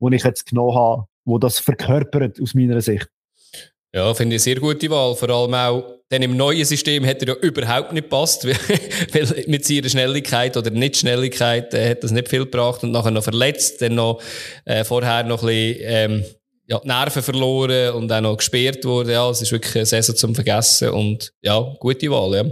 [0.00, 3.08] wo ich jetzt genommen habe, wo das verkörpert aus meiner Sicht.
[3.94, 5.14] Ja, finde ich eine sehr gute Wahl.
[5.14, 8.46] Vor allem auch, denn im neuen System hätte er ja überhaupt nicht passt,
[9.12, 13.24] weil mit seiner Schnelligkeit oder Nicht-Schnelligkeit äh, hat das nicht viel gebracht und nachher noch
[13.24, 14.22] verletzt, dann noch
[14.64, 16.24] äh, vorher noch ein bisschen ähm,
[16.66, 19.12] ja, Nerven verloren und auch noch gesperrt wurde.
[19.12, 22.50] Ja, es ist wirklich eine Saison zum Vergessen und ja, gute Wahl, ja.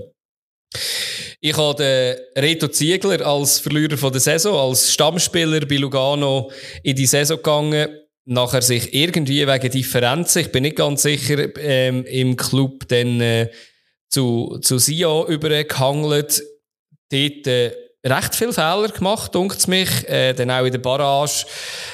[1.41, 6.51] Ich habe den Reto Ziegler als Verlierer von der Saison, als Stammspieler bei Lugano
[6.83, 7.89] in die Saison gegangen
[8.25, 13.51] nachher sich irgendwie wegen Differenzen, ich bin nicht ganz sicher, ähm, im Club dann äh,
[14.09, 16.43] zu, zu Sion übergehangelt,
[17.11, 17.73] dort äh,
[18.05, 20.09] recht viele Fehler gemacht, dunkt mich.
[20.09, 21.45] Äh, dann auch in der Barrage,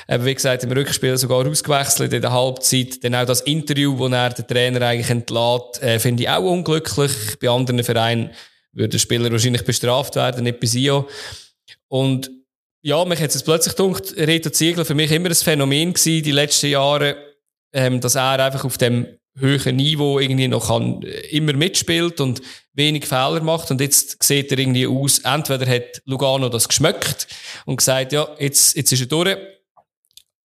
[0.07, 3.03] äh, wie gesagt, im Rückspiel sogar ausgewechselt in der Halbzeit.
[3.03, 7.13] Dann auch das Interview, wo er den Trainer eigentlich entlässt, äh, finde ich auch unglücklich.
[7.41, 8.31] Bei anderen Vereinen
[8.73, 11.07] würde der Spieler wahrscheinlich bestraft werden, nicht bei Sion.
[11.89, 12.31] Und
[12.87, 16.31] ja, mich hat es plötzlich gedacht, Reto Ziegler für mich immer ein Phänomen gewesen, die
[16.31, 17.17] letzten Jahre,
[17.73, 22.43] ähm, dass er einfach auf dem höheren Niveau irgendwie noch kann, äh, immer mitspielt und
[22.75, 23.73] wenig Fehler macht.
[23.73, 27.27] Und jetzt sieht er irgendwie aus, entweder hat Lugano das geschmeckt
[27.65, 29.37] und gesagt, ja, jetzt, jetzt ist er durch.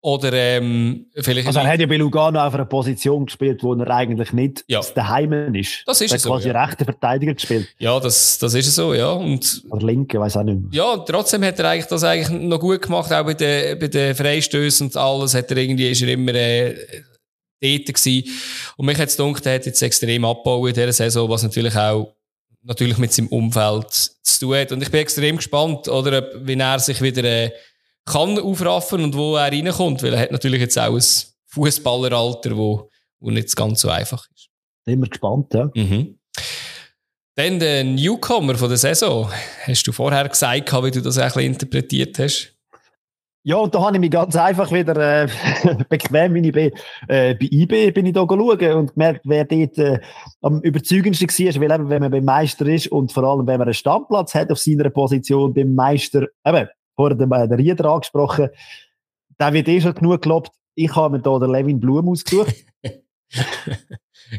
[0.05, 1.47] Oder ähm, vielleicht.
[1.47, 4.79] Also er hat ja bei Lugano auf einer Position gespielt, wo er eigentlich nicht ja.
[4.93, 5.81] daheim ist.
[5.87, 6.29] Das ist er so.
[6.29, 6.63] quasi ja.
[6.63, 7.69] rechte Verteidiger gespielt.
[7.79, 9.09] Ja, das, das ist so, ja.
[9.13, 10.69] Und, Oder linke, weiß auch nicht mehr.
[10.73, 14.13] Ja, trotzdem hat er eigentlich das eigentlich noch gut gemacht, auch bei den, bei den
[14.13, 16.75] Freistößen und alles, hat er irgendwie, ist er immer, äh,
[17.59, 18.29] dort gewesen.
[18.77, 21.75] Und mich hat es gedacht, er hat jetzt extrem abgebaut in dieser Saison, was natürlich
[21.75, 22.13] auch
[22.61, 24.71] natürlich mit seinem Umfeld zu tun hat.
[24.71, 27.49] Und ich bin extrem gespannt, oder, wie er sich wieder, äh,
[28.05, 31.03] kann aufraffen und wo er reinkommt, weil er hat natürlich jetzt auch ein
[31.47, 32.89] Fußballeralter, wo,
[33.19, 34.49] wo nicht ganz so einfach ist.
[34.85, 35.69] Sind wir gespannt, ja.
[35.73, 36.19] Mhm.
[37.35, 39.29] Dann der Newcomer von der Saison.
[39.65, 42.55] Hast du vorher gesagt, wie du das ein bisschen interpretiert hast?
[43.47, 45.27] Ja, und da habe ich mich ganz einfach wieder äh,
[45.89, 46.71] bequem, wie ich bin,
[47.07, 49.99] äh, bei IB bin ich da schauen und gemerkt, wer dort äh,
[50.41, 53.67] am überzeugendsten war, weil eben, wenn man beim Meister ist und vor allem, wenn man
[53.67, 58.49] einen Standplatz hat auf seiner Position beim Meister, eben, vorher den, den Rieder angesprochen,
[59.39, 60.51] der wird eh schon genug gelobt.
[60.75, 62.55] Ich habe mir da den Levin Blum ausgesucht.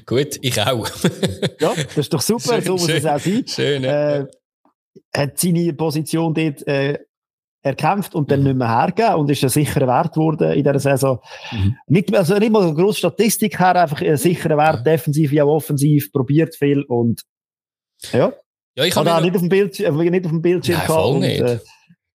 [0.07, 0.88] Gut, ich auch.
[1.61, 3.44] ja, das ist doch super, schön, so muss schön, es auch sein.
[3.46, 4.16] Schön, ja.
[4.16, 4.26] äh,
[5.14, 6.98] hat seine Position dort äh,
[7.62, 8.46] erkämpft und dann mhm.
[8.46, 11.20] nicht mehr hergegeben und ist ein sicherer Wert geworden in dieser Saison.
[11.52, 11.76] Mhm.
[11.88, 14.84] Nicht, also nicht mal eine grosse Statistik her, einfach ein sicherer Wert, mhm.
[14.84, 17.22] defensiv wie auch offensiv, probiert viel und
[18.12, 18.32] ja.
[18.76, 21.14] Ja, ich habe auch nicht auf dem Bildschirm, äh, nicht auf dem Bildschirm Nein, voll
[21.14, 21.40] und, nicht.
[21.40, 21.59] Äh,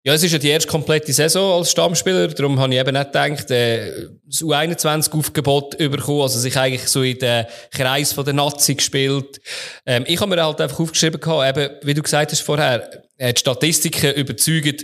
[0.03, 3.07] ja, es ist ja die erste komplette Saison als Stammspieler, darum habe ich eben nicht
[3.07, 9.41] gedacht, äh, das U21-Aufgebot überkommen, also sich eigentlich so in den Kreis der Nazi gespielt.
[9.85, 13.39] Ähm, ich habe mir halt einfach aufgeschrieben eben, wie du gesagt hast vorher, äh, die
[13.39, 14.77] Statistiken überzeugen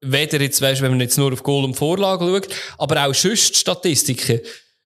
[0.00, 2.48] weder jetzt, weißt, wenn man jetzt nur auf Goal und Vorlage schaut,
[2.78, 4.40] aber auch sonst Statistiken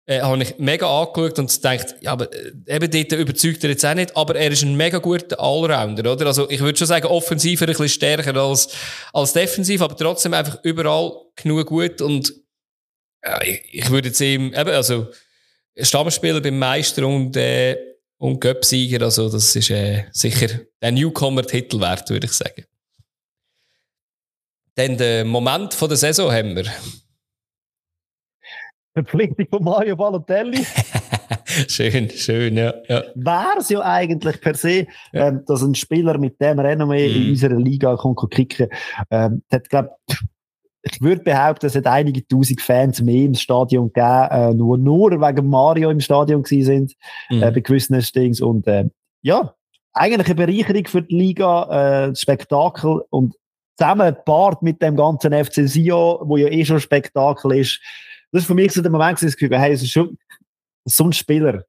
[0.09, 3.85] äh, habe ich mega angeschaut und gedacht, ja, aber äh, eben dort überzeugt er jetzt
[3.85, 6.27] auch nicht, aber er ist ein mega guter Allrounder, oder?
[6.27, 8.69] Also ich würde schon sagen, offensiver ein bisschen stärker als,
[9.13, 12.33] als defensiv, aber trotzdem einfach überall genug gut und
[13.23, 15.09] ja, ich, ich würde jetzt ihm, eben, also
[15.79, 17.77] Stammspieler beim Meister und, äh,
[18.17, 20.49] und Göpsieger, also das ist äh, sicher
[20.81, 22.65] der Newcomer-Titel wert, würde ich sagen.
[24.75, 26.65] Dann den Moment von der Saison haben wir.
[28.95, 30.65] Verpflichtung von Mario Balotelli.
[31.69, 32.75] schön, schön, ja.
[32.89, 33.03] ja.
[33.15, 35.29] Wäre es ja eigentlich per se, ja.
[35.29, 37.17] ähm, dass ein Spieler mit dem Renommee mm.
[37.17, 37.31] in mhm.
[37.31, 38.69] unserer Liga kommt kicken.
[39.11, 39.97] Ähm, hat, glaub,
[40.83, 45.11] ich würde behaupten, es hat einige tausend Fans mehr im Stadion gegeben, äh, nur, nur
[45.11, 46.95] wegen Mario im Stadion gewesen sind,
[47.31, 47.43] mm.
[47.43, 48.41] äh, bei gewissen Stings.
[48.41, 48.85] Und äh,
[49.23, 49.55] ja,
[49.93, 53.35] eigentlich eine Bereicherung für die Liga, äh, Spektakel und
[53.77, 57.81] zusammen gepaart mit dem ganzen FC Sion, wo ja eh schon Spektakel ist.
[58.33, 60.17] Das ist für mich so der Moment, dass ich das hey, es ist schon
[60.85, 61.65] so ein Spieler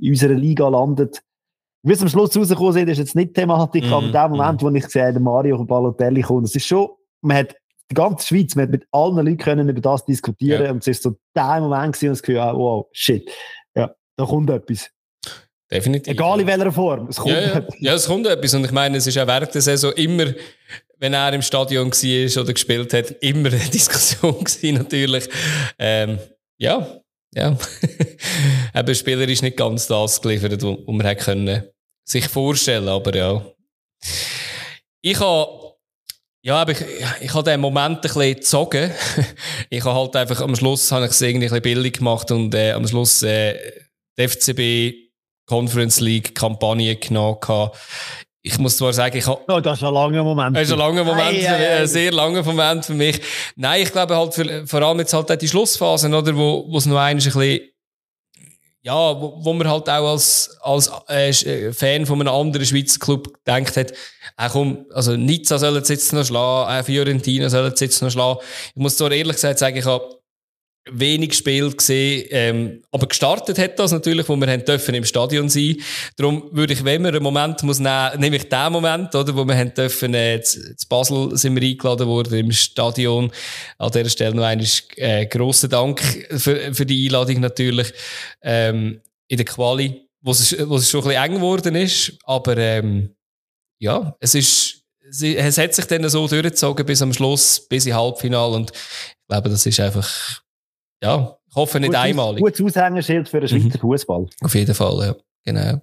[0.00, 1.22] in unserer Liga landet.
[1.82, 4.62] Wie es am Schluss rausgekommen ist, ist jetzt nicht Thematik, mm, aber in dem Moment,
[4.62, 4.64] mm.
[4.64, 6.88] wo ich sehe, der Mario Balotelli kommt, es ist schon,
[7.22, 7.56] man hat
[7.90, 10.70] die ganze Schweiz, man hat mit allen Leuten können über das diskutieren ja.
[10.70, 13.30] und es ist so der Moment gewesen, und das Gefühl, wow, shit,
[13.74, 14.90] ja, da kommt etwas.
[15.70, 16.12] Definitiv.
[16.12, 17.06] Egal in welcher Form.
[17.08, 17.66] Es kommt ja, ja.
[17.78, 18.54] ja, es kommt etwas.
[18.54, 20.26] Und ich meine, es ist auch während der Saison immer,
[21.00, 25.28] wenn er im Stadion war oder gespielt hat, immer eine Diskussion gewesen, natürlich.
[25.78, 26.18] Ähm,
[26.58, 27.00] ja,
[27.34, 27.56] ja.
[28.74, 31.64] Eben, Spieler ist nicht ganz das geliefert, was man hätte können
[32.04, 33.44] sich vorstellen aber ja.
[35.00, 35.76] Ich habe
[36.42, 36.78] ja, ich,
[37.20, 38.90] ich habe den Moment ein bisschen gezogen.
[39.70, 42.54] ich habe halt einfach am Schluss habe ich es irgendwie ein bisschen billig gemacht und
[42.54, 43.56] äh, am Schluss äh,
[44.18, 45.10] die FCB
[45.46, 47.38] Conference League Kampagne genommen.
[48.42, 49.40] Ich muss zwar sagen, ich habe.
[49.48, 50.56] Oh, das ist ein langer Moment.
[50.56, 51.80] Das ist ein langer Moment, ei, ei, ei.
[51.80, 53.20] ein sehr langer Moment für mich.
[53.54, 56.86] Nein, ich glaube halt, für, vor allem jetzt halt die Schlussphasen, oder, wo, wo es
[56.86, 57.60] noch ein bisschen,
[58.82, 63.30] ja, wo, wo man halt auch als, als äh, Fan von einem anderen Schweizer Club
[63.44, 63.92] gedacht hat,
[64.38, 68.40] äh, komm, also Nizza soll jetzt noch schlagen, äh, Fiorentina soll jetzt noch schlagen.
[68.74, 70.19] Ich muss zwar ehrlich gesagt sagen, ich habe
[70.88, 75.48] wenig Spiel gesehen, ähm, aber gestartet hat das natürlich, wo wir haben dürfen im Stadion
[75.48, 75.76] sein.
[76.16, 79.56] Darum würde ich, wenn wir einen Moment muss nehmen, nämlich den Moment, oder, wo wir
[79.56, 80.58] haben dürfen, äh, zu,
[80.88, 83.30] Basel sind wir eingeladen worden im Stadion.
[83.78, 84.66] An dieser Stelle noch einmal
[84.96, 86.00] äh, grossen Dank
[86.30, 87.92] für, für die Einladung natürlich
[88.42, 92.56] ähm, in der Quali, wo es, wo es schon ein bisschen eng geworden ist, aber
[92.56, 93.14] ähm,
[93.78, 94.76] ja, es ist
[95.12, 99.48] es hat sich dann so durchgezogen bis am Schluss, bis im Halbfinale und ich glaube,
[99.48, 100.40] das ist einfach
[101.02, 102.42] ja, ich hoffe nicht Gut, einmalig.
[102.42, 103.80] Gutes Aushängeschild für den Schweizer mhm.
[103.80, 104.26] Fußball.
[104.42, 105.14] Auf jeden Fall, ja.
[105.44, 105.80] Genau.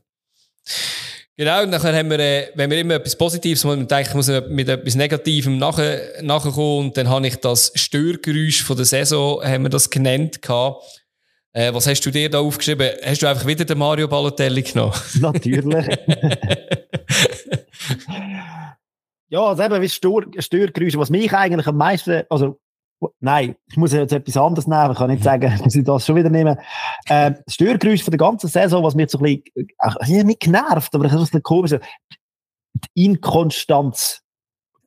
[1.39, 4.15] Genau, und dann haben wir, äh, wenn wir immer etwas Positives machen, man denkt, ich
[4.15, 9.43] muss mit etwas Negativem nachher, nachkommen, und dann habe ich das Störgeräusch von der Saison,
[9.43, 10.83] haben wir das genannt, gehabt.
[11.53, 12.89] Äh, was hast du dir da aufgeschrieben?
[13.03, 14.93] Hast du einfach wieder den Mario Balotelli genommen?
[15.19, 15.85] Natürlich.
[19.29, 22.59] ja, also eben wie Stör Störgeräusche, was mich eigentlich am meisten, also
[23.19, 24.91] Nein, ich muss jetzt etwas anderes nehmen.
[24.91, 26.57] Ich kann nicht sagen, dass ich das schon wieder nehme.
[27.07, 30.93] Äh, das Störgeräusch von der ganzen Saison, was mir so ein bisschen, äh, nicht genervt,
[30.93, 31.75] aber das ist ein komisch.
[32.95, 34.21] Die Inkonstanz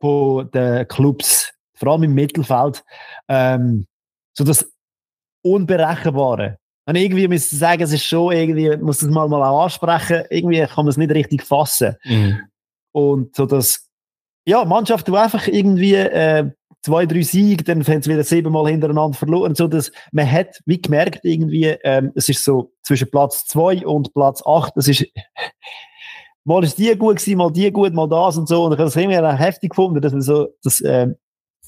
[0.01, 2.85] von den Clubs, vor allem im Mittelfeld,
[3.29, 3.87] ähm,
[4.33, 4.71] so das
[5.43, 6.59] Unberechenbare.
[6.87, 10.25] Und irgendwie muss ich sagen, es ist schon irgendwie, muss das mal, mal auch ansprechen,
[10.31, 11.97] irgendwie kann man es nicht richtig fassen.
[12.05, 12.41] Mhm.
[12.93, 13.89] Und so das,
[14.47, 16.51] ja, Mannschaft, die einfach irgendwie, äh,
[16.83, 19.55] zwei, drei Siege, dann haben sie wieder siebenmal hintereinander verloren.
[19.55, 24.15] So, dass man hat, wie gemerkt, irgendwie, ähm, es ist so zwischen Platz zwei und
[24.15, 25.07] Platz acht, das ist,
[26.45, 28.65] mal ist die gut gewesen, mal die gut, mal das und so.
[28.65, 31.17] Und ich habe das immer heftig gefunden, dass man so, das, ähm,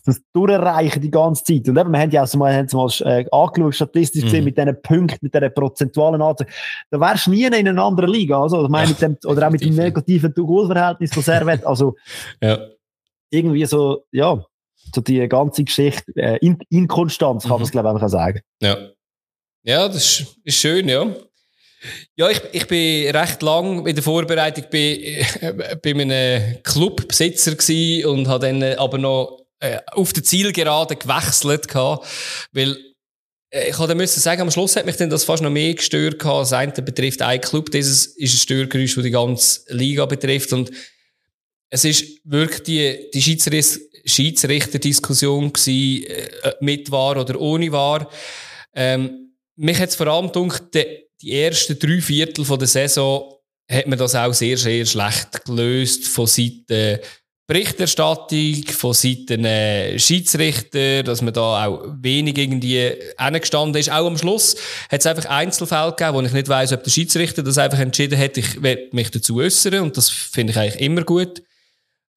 [0.05, 1.69] das durchreichen die ganze Zeit.
[1.69, 4.45] Und eben, wir haben ja auch mal, haben mal äh, angeschaut, statistisch gesehen, mhm.
[4.47, 6.49] mit diesen Punkten, mit dieser prozentualen Anzahl.
[6.91, 9.53] Da wärst du nie in einer anderen Liga, also, ich meine, mit dem, oder auch
[9.53, 11.95] mit dem negativen To-Goal-Verhältnis von Servet, also,
[12.41, 12.59] ja.
[13.31, 14.45] irgendwie so, ja,
[14.95, 17.73] so die ganze Geschichte, äh, In Inkonstanz kann man es, mhm.
[17.73, 18.41] glaube ich, einfach sagen.
[18.61, 18.77] Ja.
[19.65, 21.15] Ja, das ist, ist schön, ja.
[22.17, 27.53] Ja, ich, ich bin recht lang in der Vorbereitung bei, äh, bei einem Clubbesitzer
[28.09, 32.07] und habe dann äh, aber noch äh, auf der Zielgerade gewechselt gehabt,
[32.53, 32.77] weil
[33.51, 36.19] äh, ich habe müssen sagen, am Schluss hat mich dann das fast noch mehr gestört
[36.19, 36.43] gehabt.
[36.43, 40.71] Das eine betrifft einen Club, dieses ist ein Störgeräusch, das die ganze Liga betrifft und
[41.73, 48.11] es ist wirklich die, die Schiedsrichter Schiedsrichterdiskussion gewesen, äh, mit war oder ohne war.
[48.75, 53.33] Ähm, mich hat es vor allem gedacht, die, die ersten drei Viertel von der Saison
[53.71, 56.99] hat man das auch sehr, sehr schlecht gelöst von Seiten
[57.47, 63.91] Berichterstattung, von Seiten äh, Schiedsrichter, dass man da auch wenig irgendwie hingestanden ist.
[63.91, 64.57] Auch am Schluss
[64.91, 68.19] hat es einfach Einzelfälle gegeben, wo ich nicht weiß, ob der Schiedsrichter das einfach entschieden
[68.19, 71.43] hat, ich werde mich dazu äußern und das finde ich eigentlich immer gut.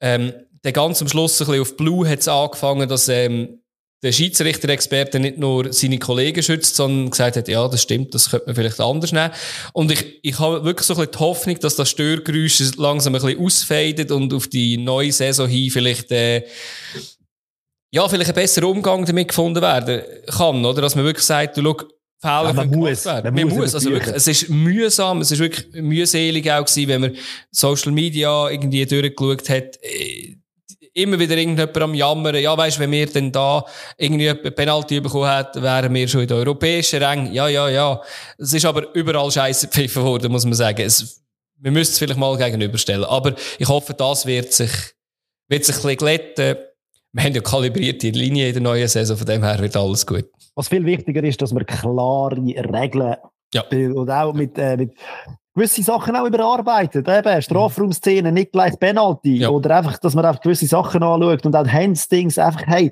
[0.01, 3.59] Ähm, dann ganz am Schluss ein bisschen auf Blue hat es angefangen, dass ähm,
[4.03, 8.45] der Schiedsrichter-Experte nicht nur seine Kollegen schützt, sondern gesagt hat, ja, das stimmt, das könnte
[8.45, 9.31] man vielleicht anders nehmen.
[9.73, 13.21] Und ich, ich habe wirklich so ein bisschen die Hoffnung, dass das Störgeräusch langsam ein
[13.21, 16.45] bisschen ausfadet und auf die neue Saison hin vielleicht, äh,
[17.91, 20.81] ja, vielleicht ein besserer Umgang damit gefunden werden kann, oder?
[20.81, 21.77] Dass man wirklich sagt, du, schau,
[22.21, 23.35] Fehler ja, man muss, werden.
[23.35, 27.01] Man, man muss, also wirklich, es ist mühsam, es ist wirklich mühselig auch gewesen, wenn
[27.01, 27.15] man
[27.51, 29.77] Social Media irgendwie durchgeschaut hat.
[29.81, 30.37] Äh,
[30.95, 32.35] immer wieder irgendjemand am Jammern.
[32.35, 33.63] Ja, weißt, wenn wir denn da
[33.97, 37.31] irgendwie eine Penalty bekommen hätten, wären wir schon in der europäischen Rang.
[37.33, 38.01] Ja, ja, ja.
[38.37, 40.81] Es ist aber überall scheiße gepfiffen worden, muss man sagen.
[40.81, 41.21] Es,
[41.57, 43.03] wir müssen es vielleicht mal gegenüberstellen.
[43.03, 44.71] Aber ich hoffe, das wird sich,
[45.49, 46.55] wird sich ein bisschen glätten.
[47.15, 50.05] Wir haben ja kalibriert die Linie in der neuen Saison, von dem her wird alles
[50.05, 50.25] gut.
[50.53, 53.15] Was viel wichtiger ist, dass wir klare Regeln
[53.53, 53.63] ja.
[53.71, 54.91] und auch mit, äh, mit
[55.53, 57.07] gewisse Sachen auch überarbeitet.
[57.07, 59.37] Eben, Strafraumszenen, nicht gleich Penalty.
[59.37, 59.49] Ja.
[59.49, 62.91] Oder einfach, dass man einfach gewisse Sachen anschaut und auch Handstings einfach, hey,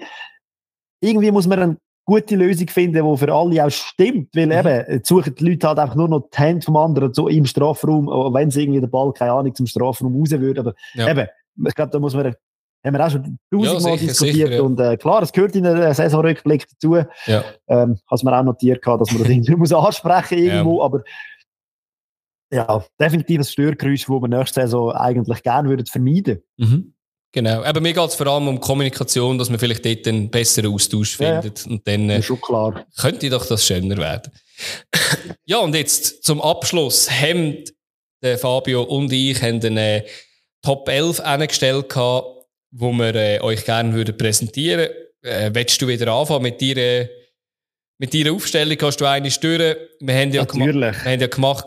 [1.01, 4.30] irgendwie muss man eine gute Lösung finden, die für alle auch stimmt.
[4.34, 4.53] Weil mhm.
[4.53, 8.07] eben, suchen die Leute halt einfach nur noch die Hände vom anderen so im Strafraum,
[8.34, 10.61] wenn sie irgendwie den Ball, keine Ahnung, zum Strafraum raus würde.
[10.61, 11.09] Aber ja.
[11.09, 11.28] eben,
[11.67, 12.34] ich glaube, da muss man
[12.84, 14.36] haben wir auch schon tausendmal ja, diskutiert.
[14.36, 14.62] Sicher, ja.
[14.62, 16.98] Und äh, klar, es gehört in einem Saisonrückblick dazu.
[17.26, 17.44] Ja.
[17.68, 20.80] Ähm, hast man auch notiert, dass man das irgendwie muss ansprechen irgendwo.
[20.80, 20.86] Ja.
[20.86, 21.04] Aber
[22.52, 26.94] ja, definitiv ein Störgeräusch, das wir nächste Saison eigentlich gerne würden vermeiden mhm.
[27.36, 27.64] Genau.
[27.64, 31.18] Aber mir geht es vor allem um Kommunikation, dass man vielleicht dort einen besseren Austausch
[31.18, 31.66] findet.
[31.66, 32.86] Und dann äh, schon klar.
[32.96, 34.32] könnte doch das schöner werden.
[35.46, 37.64] ja, und jetzt zum Abschluss haben
[38.22, 40.06] der Fabio und ich haben eine
[40.62, 41.90] Top 11 eingestellt,
[42.74, 44.93] wo wir äh, euch gerne würden präsentieren würden.
[45.21, 47.07] Äh, willst du wieder anfangen mit deiner
[47.99, 49.78] mit deiner Aufstellung hast du eine stören.
[50.01, 51.05] Wir haben ja, Natürlich.
[51.05, 51.65] wir haben ja gemacht,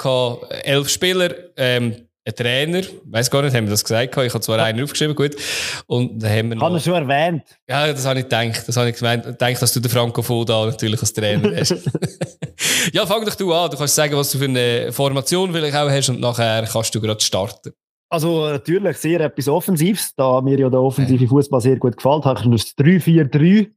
[0.64, 4.16] elf Spieler, ähm, ein Trainer, ich weiß gar nicht, haben wir das gesagt?
[4.16, 5.36] Ich habe zwar einen aufgeschrieben, gut.
[5.86, 7.44] Und dann haben wir noch, Haben wir schon erwähnt?
[7.68, 8.64] Ja, das habe ich gedacht.
[8.66, 9.40] Das habe ich gemeint.
[9.40, 11.70] Denke, dass du den Franco Foda natürlich als Trainer hast.
[12.92, 13.70] ja, fang doch du an.
[13.70, 17.00] Du kannst sagen, was du für eine Formation vielleicht auch hast und nachher kannst du
[17.00, 17.72] gerade starten.
[18.09, 22.40] Also natürlich sehr etwas Offensives, da mir ja der offensive Fußball sehr gut gefällt, habe
[22.40, 23.72] ich das 3-4-3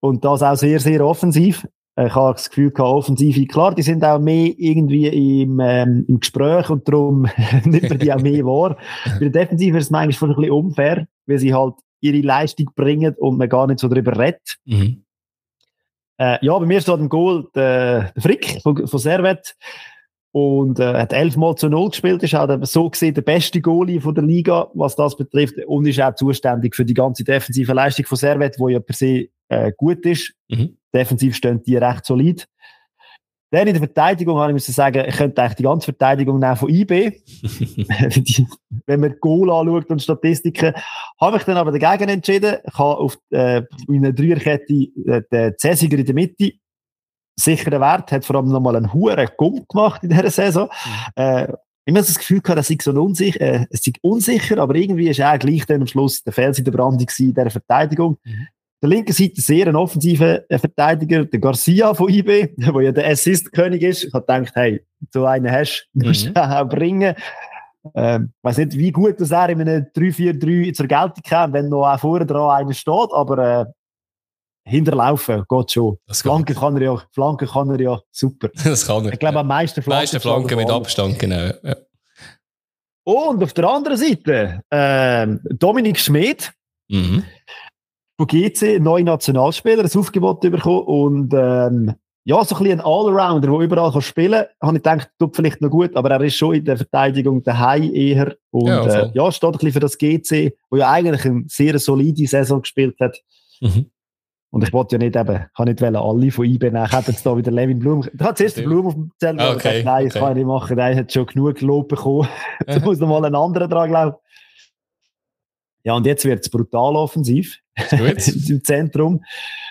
[0.00, 1.66] und das auch sehr, sehr offensiv.
[2.00, 6.20] Ich habe das Gefühl gehabt, Offensive, klar, die sind auch mehr irgendwie im, ähm, im
[6.20, 7.28] Gespräch und darum
[7.64, 8.76] nimmt man die auch mehr wahr.
[9.04, 13.16] Bei der Defensive ist es manchmal ein bisschen unfair, weil sie halt ihre Leistung bringen
[13.18, 14.58] und man gar nicht so darüber redet.
[14.64, 15.02] Mhm.
[16.18, 19.56] Äh, ja, bei mir steht im Goal der, der Frick von, von Servet
[20.38, 24.14] und äh, hat elfmal zu null gespielt, ist auch so gesehen der beste Goalie von
[24.14, 28.16] der Liga, was das betrifft und ist auch zuständig für die ganze defensive Leistung von
[28.16, 30.32] Servet, wo ja per se äh, gut ist.
[30.48, 30.76] Mhm.
[30.94, 32.46] Defensiv stehen die recht solid.
[33.50, 36.56] Dann in der Verteidigung habe ich müssen sagen, ich könnte eigentlich die ganze Verteidigung nehmen
[36.56, 37.12] von IB.
[38.86, 40.74] Wenn man Goal anschaut und Statistiken,
[41.18, 42.56] habe ich dann aber dagegen entschieden.
[42.62, 44.72] Ich habe auf äh, einer Dreierkette
[45.06, 46.52] äh, den Cäsiger in der Mitte
[47.38, 50.68] sicherer Wert, hat vor allem nochmal einen hohen Gump gemacht in dieser Saison.
[50.68, 51.22] Mhm.
[51.22, 51.52] Äh,
[51.84, 55.08] ich habe das Gefühl gehabt, es sei so unsicher, äh, es sei unsicher, aber irgendwie
[55.08, 58.18] ist er gleich dann am Schluss der Fels in der Brandung in dieser Verteidigung.
[58.24, 58.48] Mhm.
[58.82, 63.10] Der linken Seite sehr ein offensiver äh, Verteidiger, der Garcia von IB, der ja der
[63.10, 64.04] Assist-König ist.
[64.04, 66.36] Ich habe gedacht, hey, so einen hast, du, musst du mhm.
[66.36, 67.14] auch bringen.
[67.94, 71.68] Ähm, ich weiß nicht, wie gut das er in einem 3-4-3 zur Geltung kommt, wenn
[71.68, 73.64] noch auch vorne dran einer steht, aber äh,
[74.68, 75.98] hinterlaufen geht schon.
[76.06, 78.48] Das Flanken kann er ja, Flanken kann er ja super.
[78.64, 79.12] Das kann er.
[79.12, 80.00] Ich glaube, am meisten Flanken.
[80.00, 81.50] Meiste Flanken mit Abstand, genau.
[81.62, 81.76] Ja.
[83.04, 86.52] Und auf der anderen Seite, äh, Dominik Schmid.
[86.88, 87.24] Mhm
[88.18, 91.94] von GC, neue Nationalspieler, ein Aufgebot bekommen und ähm,
[92.24, 94.68] ja, so ein bisschen ein Allrounder, der überall kann spielen kann.
[94.68, 97.94] Habe ich gedacht, tut vielleicht noch gut, aber er ist schon in der Verteidigung daheim
[97.94, 98.36] eher.
[98.50, 101.78] Und ja, äh, ja steht ein bisschen für das GC, wo ja eigentlich eine sehr
[101.78, 103.18] solide Saison gespielt hat.
[103.60, 103.90] Mhm.
[104.50, 106.86] Und ich wollte ja nicht eben, ich kann nicht alle von IB nehmen.
[106.86, 108.00] Ich hätte jetzt da wieder Levin Blum.
[108.00, 110.46] Ich hatte zuerst den Blum auf dem Zettel, okay, gesagt, nein, das kann ich nicht
[110.46, 110.76] machen.
[110.76, 112.28] Der hat schon genug Lob bekommen.
[112.66, 114.16] da muss noch mal ein anderer dran glauben.
[115.84, 117.58] Ja, und jetzt wird es brutal offensiv.
[117.90, 119.22] Im Zentrum.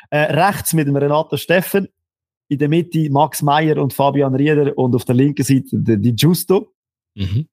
[0.09, 1.88] Äh, rechts mit dem Renato Steffen.
[2.47, 6.73] In der Mitte Max Meyer und Fabian Rieder und auf der linken Seite die Giusto.
[7.15, 7.47] Mhm.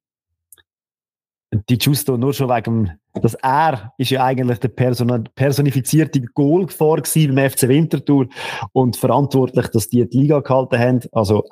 [1.68, 7.50] Die Giusto nur schon wegen, dass er ist ja eigentlich der Person personifizierte Goalgefahr beim
[7.50, 8.26] FC Winterthur
[8.72, 11.00] und verantwortlich, dass die die Liga gehalten haben.
[11.12, 11.44] Also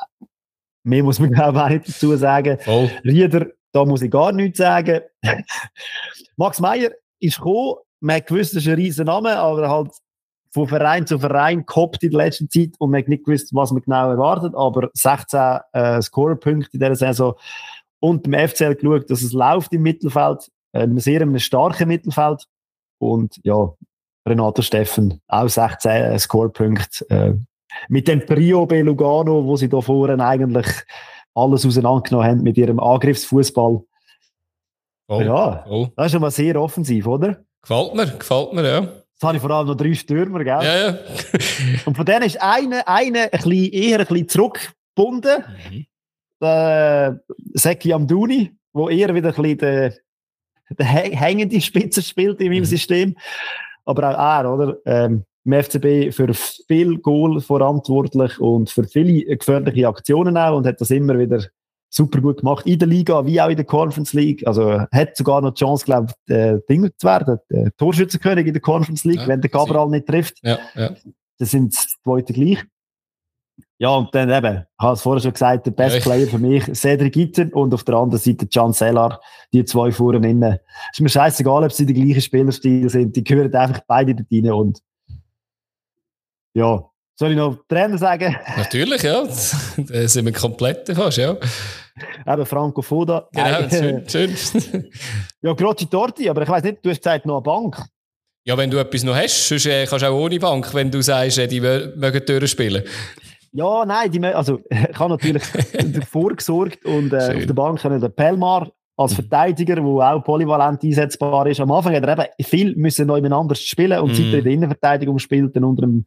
[0.83, 2.59] mehr muss man glaube ich auch nicht dazu sagen.
[2.67, 2.89] Oh.
[3.05, 5.01] Rieder, da muss ich gar nichts sagen.
[6.37, 6.91] Max Meyer
[7.21, 9.93] ist gekommen, man hat gewusst, das ist ein riesen Name, aber halt
[10.51, 13.73] von Verein zu Verein gehoppt in der letzten Zeit und man hat nicht gewusst, was
[13.73, 17.35] man genau erwartet, aber 16 äh, Scorerpunkte in dieser Saison
[18.01, 22.45] und beim FCL geschaut, dass es läuft im Mittelfeld, einem sehr einem starken Mittelfeld
[22.99, 23.73] und ja,
[24.27, 27.35] Renato Steffen auch 16 äh, Scorepunkte äh,
[27.89, 30.67] mit dem Trio bei Lugano, wo sie da vorne eigentlich
[31.35, 33.83] alles auseinandergenommen haben mit ihrem Angriffsfußball.
[35.09, 35.89] Oh, ja, oh.
[35.97, 37.45] das ist schon mal sehr offensiv, oder?
[37.63, 38.81] Gefällt mir, gefällt mir, ja.
[38.81, 40.63] Jetzt habe ich vor allem noch drei Stürmer, gell?
[40.63, 40.99] Ja, ja.
[41.85, 45.45] Und von denen ist einer, einer ein bisschen, eher ein bisschen zurückgebunden.
[45.71, 45.87] Mhm.
[46.41, 47.13] Äh,
[47.55, 49.95] Seki Amduni, wo eher wieder ein bisschen der,
[50.71, 52.67] der hängende Spitze spielt in meinem mhm.
[52.67, 53.17] System.
[53.85, 54.77] Aber auch er, oder?
[54.87, 60.81] Ähm, im FCB für viel Goal verantwortlich und für viele gefährliche Aktionen auch und hat
[60.81, 61.45] das immer wieder
[61.93, 64.47] super gut gemacht in der Liga wie auch in der Conference League.
[64.47, 68.55] Also hat sogar noch die Chance, glaube ich, äh, Ding zu werden, der Torschützenkönig in
[68.55, 70.39] der Conference League, ja, wenn der Cabral nicht trifft.
[70.43, 70.95] Ja, ja.
[71.39, 72.65] Das sind die beiden gleich.
[73.83, 76.63] Ja, und dann eben, ich habe es vorher schon gesagt, der Best Player für mich,
[76.73, 79.21] Cedric Gitten und auf der anderen Seite Can Sellar,
[79.53, 80.61] die zwei vorne innen.
[80.93, 84.53] Ist mir scheißegal, ob sie die gleichen Spielerstil sind, die gehören einfach beide dort rein
[84.53, 84.79] und
[86.55, 86.85] ja,
[87.17, 88.37] soll ich noch Trainer sagen?
[88.57, 89.25] Natürlich, ja.
[89.77, 91.37] Da sind wir komplett fast, ja.
[92.25, 93.29] Eben Franco Foda.
[93.33, 94.91] Genau, schön, schön.
[95.43, 97.85] ja, Grocci Torti, aber ich weiß nicht, du hast gesagt, noch eine Bank.
[98.45, 101.01] Ja, wenn du etwas noch hast, sonst äh, kannst du auch ohne Bank, wenn du
[101.01, 102.85] sagst, äh, die mögen durchspielen.
[103.53, 105.43] Ja, nein, die, also ich habe natürlich
[105.93, 109.17] davor gesorgt und äh, auf der Bank haben den Pelmar als mhm.
[109.17, 111.61] Verteidiger, der auch polyvalent einsetzbar ist.
[111.61, 114.15] Am Anfang hat er eben viel müssen neu miteinander spielen und mm.
[114.15, 116.07] seit er in der Innenverteidigung spielt, dann unter dem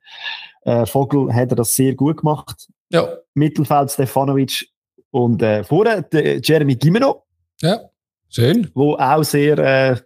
[0.62, 2.68] äh, Vogel, hat er das sehr gut gemacht.
[2.90, 3.08] Ja.
[3.34, 4.68] Mittelfeld Stefanovic
[5.10, 5.64] und äh,
[6.12, 7.24] der Jeremy Gimeno.
[7.62, 7.80] Ja,
[8.30, 8.70] schön.
[8.76, 9.98] Wo auch sehr äh,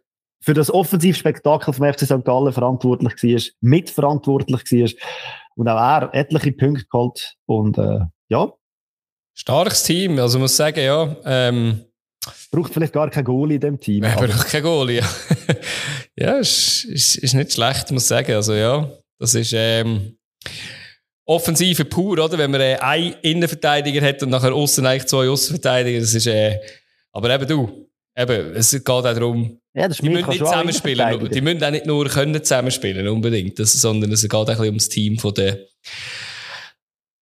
[0.41, 2.23] für das Offensivspektakel vom FC St.
[2.23, 4.89] Gallen verantwortlich war, mitverantwortlich war.
[5.59, 7.35] Und auch er etliche Punkte geholt.
[7.45, 7.99] Und äh,
[8.29, 8.53] ja.
[9.33, 11.17] Starkes Team, also muss sagen, ja.
[11.25, 11.83] Ähm
[12.49, 14.05] Braucht vielleicht gar kein Goalie in dem Team.
[14.05, 15.09] Ja, braucht kein Goalie, ja.
[16.15, 18.31] ja, ist, ist, ist nicht schlecht, muss ich sagen.
[18.35, 20.17] Also ja, das ist ähm,
[21.25, 22.37] Offensive pur, oder?
[22.37, 26.57] Wenn man äh, einen Innenverteidiger hat und nachher außen eigentlich zwei Außenverteidiger, das ist äh,
[27.11, 27.88] aber eben du,
[28.19, 31.29] eben, es geht auch darum, ja, die müssen nicht zusammenspielen.
[31.29, 34.65] Die müssen auch nicht nur können zusammenspielen, unbedingt, das, sondern es geht auch ein bisschen
[34.65, 35.59] ums Team von der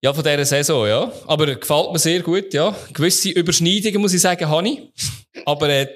[0.04, 1.12] ja, von dieser Saison, ja.
[1.26, 2.76] Aber gefällt mir sehr gut, ja.
[2.94, 4.80] Gewisse Überschneidungen, muss ich sagen, habe ich.
[5.44, 5.88] Aber äh,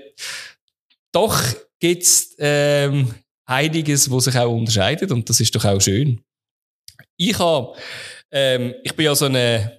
[1.11, 1.39] doch
[1.79, 3.13] gibt es ähm,
[3.45, 6.19] einiges, was sich auch unterscheidet und das ist doch auch schön.
[7.15, 7.75] Ich habe,
[8.31, 9.71] ähm, ich bin ja so ein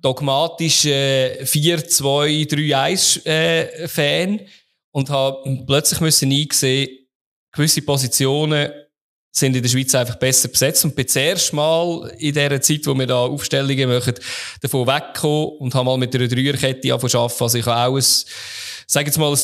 [0.00, 4.46] dogmatischer 4-2-3-1-Fan äh,
[4.92, 6.88] und habe plötzlich müssen eingesehen,
[7.52, 8.70] gewisse Positionen
[9.30, 12.94] sind in der Schweiz einfach besser besetzt und bin zuerst mal in dieser Zeit, wo
[12.94, 14.14] wir da Aufstellungen machen,
[14.60, 18.04] davon weggekommen und habe mal mit einer Dreierkette angefangen Also ich habe auch ein,
[18.86, 19.38] sag jetzt mal, ein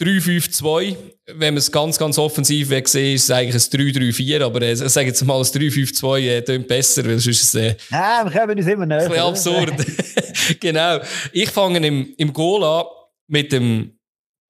[0.00, 0.96] 3-5-2.
[1.26, 5.08] Wenn man es ganz, ganz offensiv sehen, ist es eigentlich ein 3-3-4, aber äh, sage
[5.08, 8.58] jetzt mal, ein 3-5-2 äh, klingt besser, weil sonst ist es äh, ja, wir können
[8.58, 9.10] uns immer näher.
[9.10, 9.72] Ein absurd.
[10.60, 11.00] genau.
[11.32, 12.84] Ich fange im, im Goal an
[13.28, 13.95] mit dem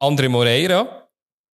[0.00, 1.06] André Moreira.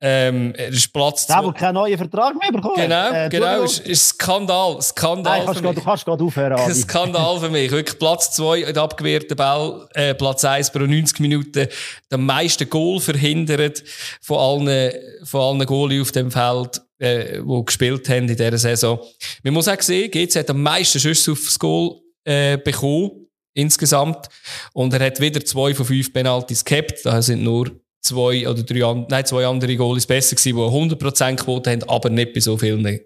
[0.01, 3.63] Ähm, er ist Platz Der, der keinen neuen Vertrag mehr bekommen Genau, äh, genau.
[3.65, 4.81] Ist, ist Skandal.
[4.81, 6.75] Skandal Nein, kannst du kannst gerade aufhören.
[6.75, 7.69] Skandal für mich.
[7.73, 11.67] Wirklich Platz 2 in abgewehrten Ball, äh, Platz 1 pro 90 Minuten.
[12.13, 13.83] Der meiste Goal verhindert
[14.23, 14.93] von allen,
[15.25, 19.01] von allen Goalie auf dem Feld, äh, die gespielt haben in dieser Saison.
[19.43, 23.27] Man muss auch sehen, GC hat am meisten Schüsse aufs Goal äh, bekommen.
[23.53, 24.29] Insgesamt.
[24.75, 27.01] Und er hat wieder zwei von fünf Penalties gehabt.
[27.05, 31.71] Da sind nur zwei oder drei, nein, zwei andere Goalies besser gewesen, die 100% Quote
[31.71, 33.01] haben, aber nicht bei so vielen,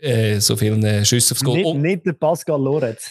[0.00, 1.58] äh, so vielen Schüssen aufs Goal.
[1.58, 3.10] Nicht, nicht der Pascal Lorenz.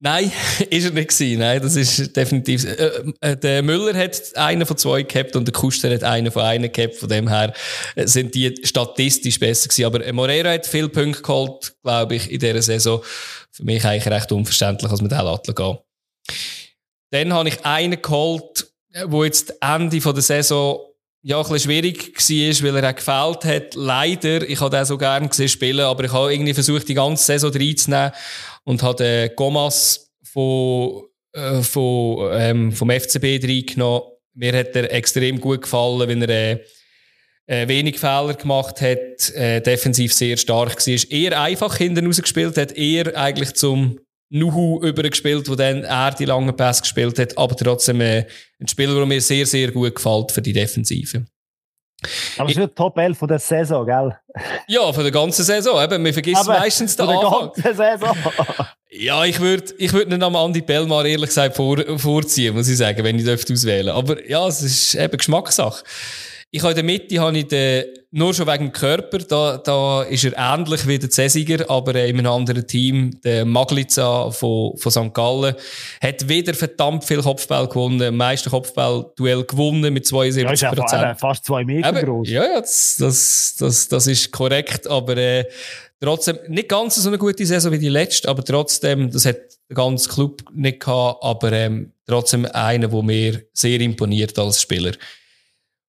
[0.00, 0.30] Nein,
[0.70, 1.40] ist er nicht gewesen.
[1.40, 2.64] Nein, das ist definitiv.
[2.64, 6.42] Äh, äh, der Müller hat einen von zwei gehabt und der Kuster hat einen von
[6.42, 6.96] einem gehabt.
[6.96, 7.52] Von dem her
[7.96, 9.86] äh, sind die statistisch besser gewesen.
[9.86, 13.02] Aber Moreira hat viele Punkte geholt, glaube ich, in dieser Saison.
[13.50, 15.78] Für mich eigentlich recht unverständlich, als mit den Latte gehen.
[17.10, 18.67] Dann habe ich einen geholt,
[19.06, 20.80] wo jetzt Ende der Saison
[21.22, 23.74] ja, ein bisschen schwierig war, weil er auch gefällt hat.
[23.74, 27.24] Leider, ich habe den so gerne gesehen spielen, aber ich habe irgendwie versucht, die ganze
[27.24, 28.12] Saison reinzunehmen
[28.64, 34.02] und habe den Gomas von, äh, von, ähm, vom FCB reingenommen.
[34.34, 36.60] Mir hat er extrem gut gefallen, wenn er äh,
[37.46, 41.10] äh, wenig Fehler gemacht hat, äh, defensiv sehr stark war.
[41.10, 43.98] Eher einfach hinten rausgespielt hat, eher eigentlich zum
[44.30, 48.26] Nuhu übergespielt, wo dann er die langen Pässe gespielt hat, aber trotzdem äh,
[48.60, 51.24] ein Spieler, der mir sehr, sehr gut gefällt für die Defensive.
[52.36, 54.16] Aber es ist Top 11 von der Saison, gell?
[54.68, 55.82] Ja, von der ganzen Saison.
[55.82, 57.50] Eben, man vergisst aber meistens den Anfang.
[57.56, 58.16] der ganzen Saison.
[58.90, 62.76] ja, ich würde ich würd nicht am Andi Bellmar ehrlich gesagt vor, vorziehen, muss ich
[62.76, 63.88] sagen, wenn ich dürfte auswählen.
[63.88, 65.82] Aber ja, es ist eben Geschmackssache.
[66.50, 70.02] Ich habe in der Mitte habe ich den, nur schon wegen dem Körper, da, da
[70.04, 74.90] ist er ähnlich wie der Cäsiger, aber in einem anderen Team, der Magliza von, von
[74.90, 75.12] St.
[75.12, 75.54] Gallen,
[76.00, 81.44] hat wieder verdammt viel Kopfball gewonnen, meiste Kopfball-Duell gewonnen mit 72 ja, ist ja fast
[81.44, 82.30] zwei Meter Eben, groß.
[82.30, 85.44] Ja, ja das, das, das, das ist korrekt, aber äh,
[86.00, 89.36] trotzdem, nicht ganz so eine gute Saison wie die letzte, aber trotzdem, das hat
[89.68, 94.92] der ganze Club nicht gehabt, aber ähm, trotzdem einer, der mir sehr imponiert als Spieler.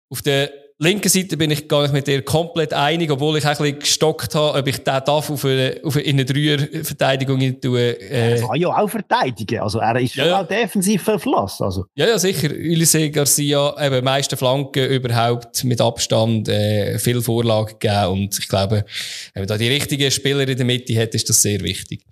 [0.10, 3.58] Auf der linken Seite bin ich gar nicht mit dir komplett einig, obwohl ich ein
[3.58, 7.80] bisschen gestockt habe, ob ich den darf auf eine, auf eine, in eine Dreier-Verteidigung tue.
[7.80, 8.40] Äh.
[8.40, 9.60] Er kann ja auch verteidigen.
[9.60, 10.42] Also er ist ja, ja.
[10.42, 11.66] auch defensiv verflossen.
[11.66, 11.86] Also.
[11.96, 12.50] Ja, ja, sicher.
[12.50, 18.08] Ulisse Garcia, eben, meiste Flanken überhaupt mit Abstand, äh, viel Vorlagen gegeben.
[18.08, 18.86] Und ich glaube,
[19.34, 22.06] wenn man da die richtigen Spieler in der Mitte hat, ist das sehr wichtig.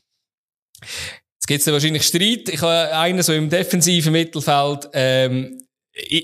[0.82, 2.50] Jetzt gibt es wahrscheinlich Streit.
[2.50, 5.58] Ich habe einen so im defensiven Mittelfeld, ähm,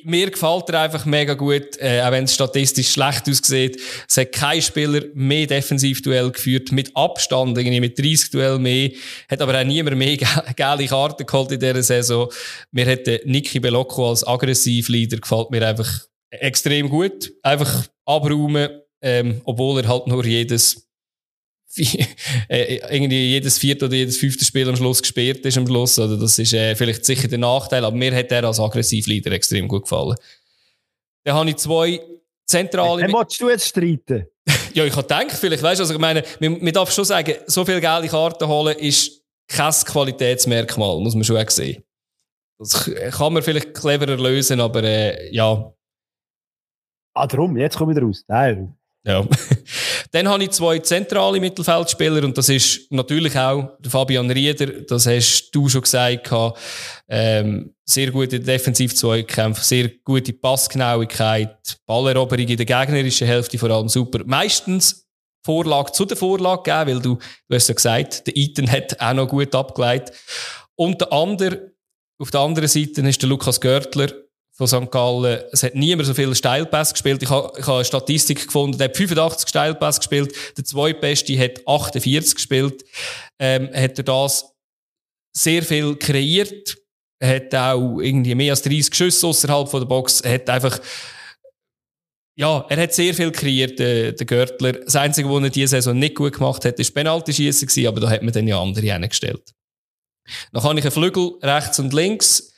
[0.04, 3.80] mir gefällt er einfach mega gut, äh, auch wenn es statistisch schlecht aussieht.
[4.08, 8.92] Es hat kein Spieler mehr Defensivduell geführt, mit Abstand, irgendwie mit 30 Duell mehr.
[9.30, 10.18] Hat aber auch niemand mehr
[10.56, 12.32] geile Karten geholt in dieser Saison.
[12.72, 15.90] Mir hat Niki Belocco als Aggressivleader gefällt mir einfach
[16.30, 16.90] extrem
[17.42, 18.70] Einfach abräumen,
[19.02, 20.88] ähm, obwohl er halt nur jedes
[21.78, 25.98] äh, irgendwie jedes vierte oder jedes fünfte Spiel am Schluss gesperrt ist am Schluss.
[26.00, 29.68] Oder das ist äh, vielleicht sicher der Nachteil, aber mir hat er als Aggressivleader extrem
[29.68, 30.16] gut gefallen.
[31.24, 32.02] Dann habe ich zwei
[32.46, 33.02] zentrale...
[33.02, 34.28] Dann willst du jetzt streiten?
[34.74, 37.36] ja, ich habe gedacht, vielleicht, weißt du, also ich meine, man, man darf schon sagen,
[37.48, 41.84] so viele geile Karten holen ist kein Qualitätsmerkmal, muss man schon sehen.
[42.60, 45.74] Das kann man vielleicht cleverer lösen, aber äh, ja.
[47.14, 48.24] Ah, darum, jetzt komme ich raus.
[48.28, 48.76] Nein.
[49.06, 49.26] Ja.
[50.12, 55.52] Dann habe ich zwei zentrale Mittelfeldspieler und das ist natürlich auch Fabian Rieder, das hast
[55.52, 56.32] du schon gesagt,
[57.10, 64.22] ähm, sehr gute Defensiv-Zweikämpfe, sehr gute Passgenauigkeit, Balleroberung in der gegnerischen Hälfte vor allem super.
[64.26, 65.04] Meistens
[65.46, 67.18] Vorlage zu der Vorlage gegeben, weil du,
[67.48, 70.16] du hast ja gesagt, der Eaton hat auch noch gut abgeleitet.
[70.76, 71.74] Und der andere,
[72.18, 74.08] auf der anderen Seite ist der Lukas Görtler,
[74.54, 74.92] von St.
[74.92, 75.42] Gallen.
[75.52, 77.24] Es hat niemand so viele Steilpässe gespielt.
[77.24, 80.36] Ich habe, ich habe eine Statistik gefunden, der hat 85 Steilpässe gespielt.
[80.58, 82.86] Der zweitbeste hat 48 gespielt.
[83.40, 84.54] Ähm, hat er das
[85.36, 86.78] sehr viel kreiert.
[87.20, 90.22] Er hat auch irgendwie mehr als 30 Schüsse außerhalb der Box.
[90.22, 90.80] Er hat einfach,
[92.36, 94.74] ja, er hat sehr viel kreiert, der, der Görtler.
[94.74, 98.22] Das Einzige, was er diese Saison nicht gut gemacht hat, ist Penalty-Schießen aber da hat
[98.22, 99.54] man dann ja andere hingestellt.
[100.52, 102.53] Dann habe ich einen Flügel rechts und links.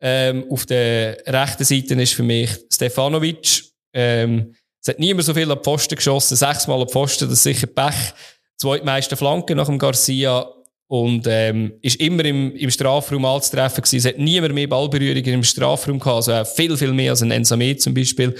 [0.00, 3.64] Ähm, auf der rechten Seite ist für mich Stefanovic.
[3.92, 7.66] Ähm, es hat niemand so viel an Pfosten geschossen, sechsmal an Pfosten, das ist sicher
[7.66, 8.14] Pech.
[8.56, 10.46] Zweitmeiste Flanke nach dem Garcia
[10.88, 13.98] und ähm, ist immer im, im Strafraum anzutreffen gewesen.
[13.98, 17.76] Es hat niemand mehr Ballberührungen im Strafraum gehabt, also viel, viel mehr als ein Ensame
[17.76, 18.34] zum Beispiel.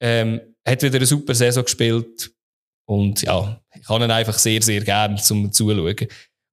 [0.00, 2.30] Ähm, hat wieder eine super Saison gespielt
[2.86, 5.96] und ja, ich kann ihn einfach sehr, sehr gern zum Zuschauen.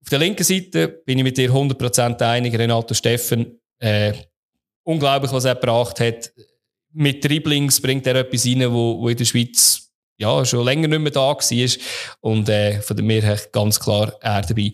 [0.03, 4.13] Auf der linken Seite bin ich mit dir 100% einig, Renato Steffen äh,
[4.84, 6.32] unglaublich, was er gebracht hat.
[6.93, 10.99] Mit Dribblings bringt er etwas rein, wo, wo in der Schweiz ja, schon länger nicht
[10.99, 11.69] mehr da war.
[12.21, 14.71] Und äh, von mir her ganz klar er dabei.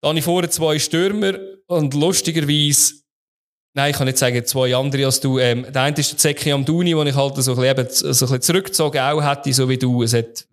[0.00, 1.34] Dann habe ich vorher zwei Stürmer
[1.66, 2.94] und lustigerweise,
[3.74, 5.38] nein, ich kann nicht sagen zwei andere als du.
[5.38, 8.30] Ähm, der eine ist der Zeki Amduni, den ich halt so ein bisschen, so ein
[8.30, 10.02] bisschen zurückgezogen auch hätte, so wie du.
[10.02, 10.46] Es hat,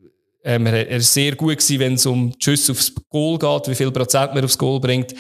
[0.44, 3.92] ähm, er, ist sehr gut gewesen, wenn es um Schüsse aufs Goal geht, wie viel
[3.92, 5.14] Prozent man aufs Goal bringt.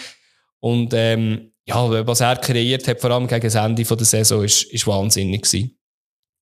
[0.60, 4.64] Und ähm, ja, was er kreiert hat, vor allem gegen das Ende der Saison, ist,
[4.64, 5.78] ist wahnsinnig gewesen.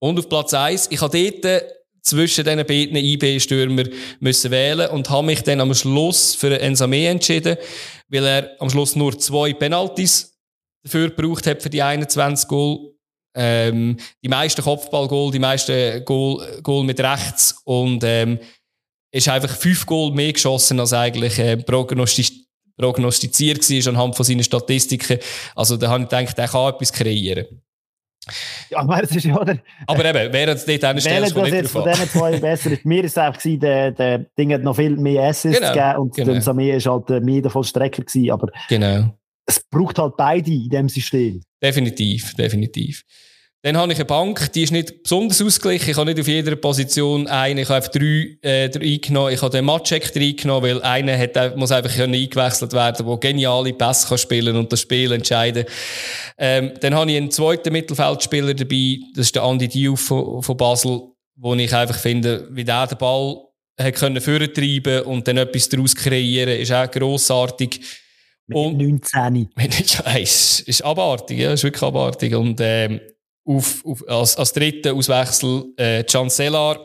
[0.01, 1.63] Und auf Platz 1, ich habe dort
[2.01, 3.85] zwischen diesen beiden IB-Stürmer
[4.19, 7.55] müssen wählen und habe mich dann am Schluss für Ensame entschieden,
[8.09, 10.37] weil er am Schluss nur zwei Penalties
[10.83, 12.93] dafür gebraucht hat für die 21 Goal.
[13.35, 18.39] Ähm, die meisten Kopfballgoal, die meisten Goal, Goal mit rechts und ähm,
[19.11, 22.42] ist einfach fünf Goal mehr geschossen als eigentlich äh, prognostiziert
[22.77, 25.19] prognostiziert war anhand von seinen Statistiken.
[25.55, 27.45] Also da habe ich gedacht, er kann etwas kreieren.
[28.69, 31.71] Ja, aber das ist ja der, Aber eben, während es dort eine Stelle ist, jetzt
[31.71, 32.85] von diesen zwei besser ist.
[32.85, 35.99] Mir ist es einfach gewesen, der, der Ding hat noch viel mehr Assists genau, gegeben
[35.99, 36.31] und genau.
[36.31, 39.13] der Samir ist halt mehr davon Strecker gewesen, aber genau.
[39.45, 41.41] es braucht halt beide in diesem System.
[41.61, 43.03] Definitiv, definitiv.
[43.65, 45.91] Dann habe ich eine Bank, die ist nicht besonders ausgeglichen.
[45.91, 47.59] Ich habe nicht auf jeder Position einen.
[47.59, 49.33] Ich habe einfach drei, äh, drei eingenommen.
[49.33, 54.09] Ich habe den Matschek eingenommen, weil einer hat, muss einfach eingewechselt werden, der geniale Pässe
[54.09, 55.63] kann spielen und das Spiel entscheiden.
[56.37, 58.97] Ähm, dann habe ich einen zweiten Mittelfeldspieler dabei.
[59.15, 61.01] Das ist der Andy Diouf von, von Basel,
[61.37, 63.37] wo ich einfach finde, wie der den Ball
[63.79, 67.79] hat können vortreiben und dann etwas daraus kreieren, ist auch grossartig.
[68.45, 69.49] Mit und, 19.
[70.05, 72.35] ja, ist, ist abartig, ja, ist wirklich abartig.
[72.35, 72.99] Und, ähm,
[73.45, 76.79] auf, auf, als, als dritten Auswechsel äh, Chancellar.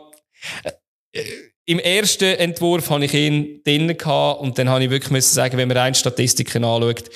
[1.13, 1.23] Äh,
[1.67, 5.57] Im ersten Entwurf hatte ich ihn drinnen gehabt und dann habe ich wirklich müssen sagen,
[5.57, 7.11] wenn man rein Statistiken anschaut,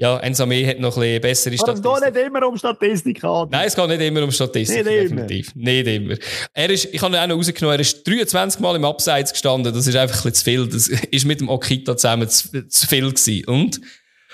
[0.00, 1.84] ja, Ensame hat noch ein bisschen bessere Statistik.
[1.84, 3.50] Aber es geht nicht immer um Statistik, Adi.
[3.50, 5.52] Nein, es geht nicht immer um Statistik, nicht definitiv.
[5.54, 5.64] Immer.
[5.64, 6.14] Nicht immer.
[6.54, 9.74] Er ist, ich habe ihn auch noch rausgenommen, er ist 23 Mal im Abseits gestanden,
[9.74, 10.66] das ist einfach ein bisschen zu viel.
[10.68, 13.44] Das ist mit dem Okita zusammen zu, zu viel gewesen.
[13.44, 13.80] Und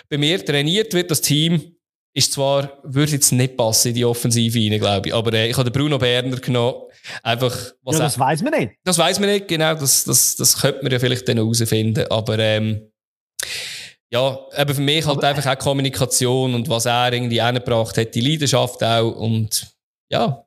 [0.09, 1.76] bei mir trainiert wird das Team,
[2.17, 5.57] ist zwar, würde jetzt nicht passen in die Offensive rein, glaube ich, aber äh, ich
[5.57, 6.85] habe den Bruno Berner genommen,
[7.23, 8.73] einfach, was Ja, das weiß man nicht.
[8.85, 12.39] Das weiß man nicht, genau, das, das, das könnte man ja vielleicht dann herausfinden, aber,
[12.39, 12.91] ähm,
[14.11, 18.15] ja, eben für mich halt aber, einfach auch Kommunikation und was er irgendwie angebracht hat,
[18.15, 19.77] die Leidenschaft auch und
[20.09, 20.43] ja,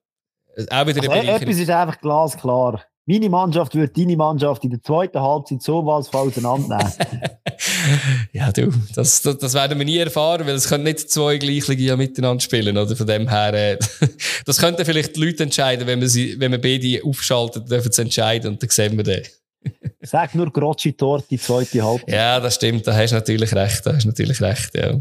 [0.71, 2.83] auch wieder also Etwas ist einfach glasklar.
[3.05, 6.93] Meine Mannschaft würde deine Mannschaft in der zweiten Halbzeit so was auseinandernehmen.
[8.33, 11.97] ja, du, das, das, das, werden wir nie erfahren, weil es können nicht zwei Gleichlinge
[11.97, 12.95] miteinander spielen, oder?
[12.95, 13.77] Von dem her, äh,
[14.45, 18.01] das könnten vielleicht die Leute entscheiden, wenn man sie, wenn man beide aufschaltet, dürfen sie
[18.01, 19.23] entscheiden und dann sehen wir den.
[20.01, 22.15] Sag nur Grocci Tor, die zweite Halbzeit.
[22.15, 24.99] Ja, das stimmt, da hast du natürlich recht, da hast du natürlich recht, ja.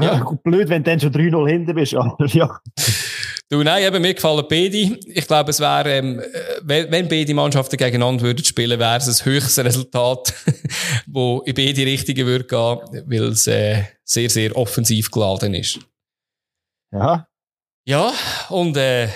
[0.00, 0.36] ja.
[0.42, 2.60] Blöd, wenn du dann schon 3-0 hinten bist, aber ja.
[3.48, 4.76] Du, nein, eben, mir gefallen beide.
[4.76, 6.20] Ich glaube, es wäre, ähm,
[6.62, 10.34] wenn, wenn beide Mannschaften gegeneinander würden spielen, wäre es ein höchstes Resultat,
[11.06, 15.78] wo in beide Richtungen würde gehen, weil es äh, sehr, sehr offensiv geladen ist.
[16.92, 17.28] Ja.
[17.88, 18.12] Ja,
[18.48, 19.08] und äh,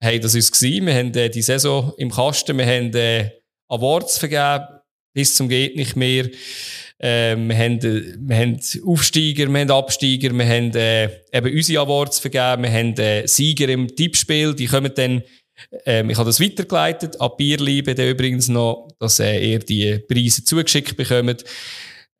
[0.00, 0.60] hey, das war es.
[0.60, 3.30] Wir haben äh, die Saison im Kasten, wir haben äh,
[3.68, 4.66] Awards vergeben,
[5.14, 6.28] bis zum geht nicht mehr.
[7.02, 11.82] Äh, wir, haben, äh, wir haben Aufsteiger, wir haben Absteiger, wir haben äh, eben unsere
[11.82, 15.22] Awards vergeben, wir haben äh, Sieger im Tippspiel, die kommen dann,
[15.84, 20.44] äh, ich habe das weitergeleitet, an Bierliebe der übrigens noch, dass äh, ihr die Preise
[20.44, 21.44] zugeschickt bekommt.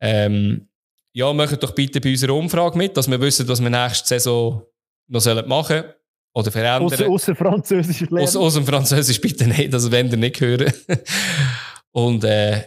[0.01, 0.67] Ähm,
[1.13, 4.63] ja, macht doch bitte bei unserer Umfrage mit, dass wir wissen, was wir nächste Saison
[5.07, 5.93] noch machen sollen.
[6.35, 7.09] Oder verändern.
[7.09, 8.23] Außer Französisch lernen.
[8.23, 10.73] Außer, außer Französisch bitte nicht, also wenn ihr nicht hören.
[11.91, 12.63] Und äh,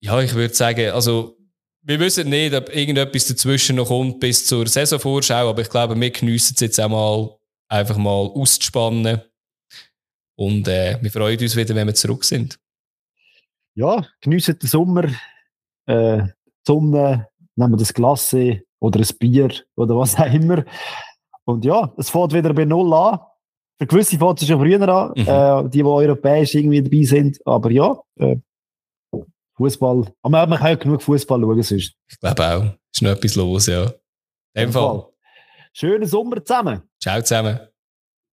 [0.00, 1.35] ja, ich würde sagen, also
[1.86, 6.10] wir wissen nicht, ob irgendetwas dazwischen noch kommt bis zur Saisonvorschau, aber ich glaube, wir
[6.10, 7.36] geniessen es jetzt auch mal,
[7.68, 9.20] einfach mal auszuspannen.
[10.36, 12.58] Und äh, wir freuen uns wieder, wenn wir zurück sind.
[13.74, 15.04] Ja, geniessen den Sommer,
[15.86, 16.32] äh, die
[16.66, 18.34] Sonne, nehmen das Glas
[18.80, 20.64] oder ein Bier oder was auch immer.
[21.44, 23.20] Und ja, es fängt wieder bei Null an.
[23.78, 25.28] Für gewisse fängt es schon früher an, mhm.
[25.28, 27.38] äh, die, die europäisch irgendwie dabei sind.
[27.46, 28.36] Aber ja, äh,
[29.56, 30.12] Fußball.
[30.22, 31.94] Aber man kann ja genug Fußball schauen sonst.
[32.08, 32.64] Ich glaube auch.
[32.94, 33.84] Ist noch etwas los, ja.
[33.84, 33.92] In
[34.54, 34.82] dem Fall.
[35.00, 35.12] Fall.
[35.72, 36.82] Schönen Sommer zusammen.
[37.02, 37.60] Ciao zusammen.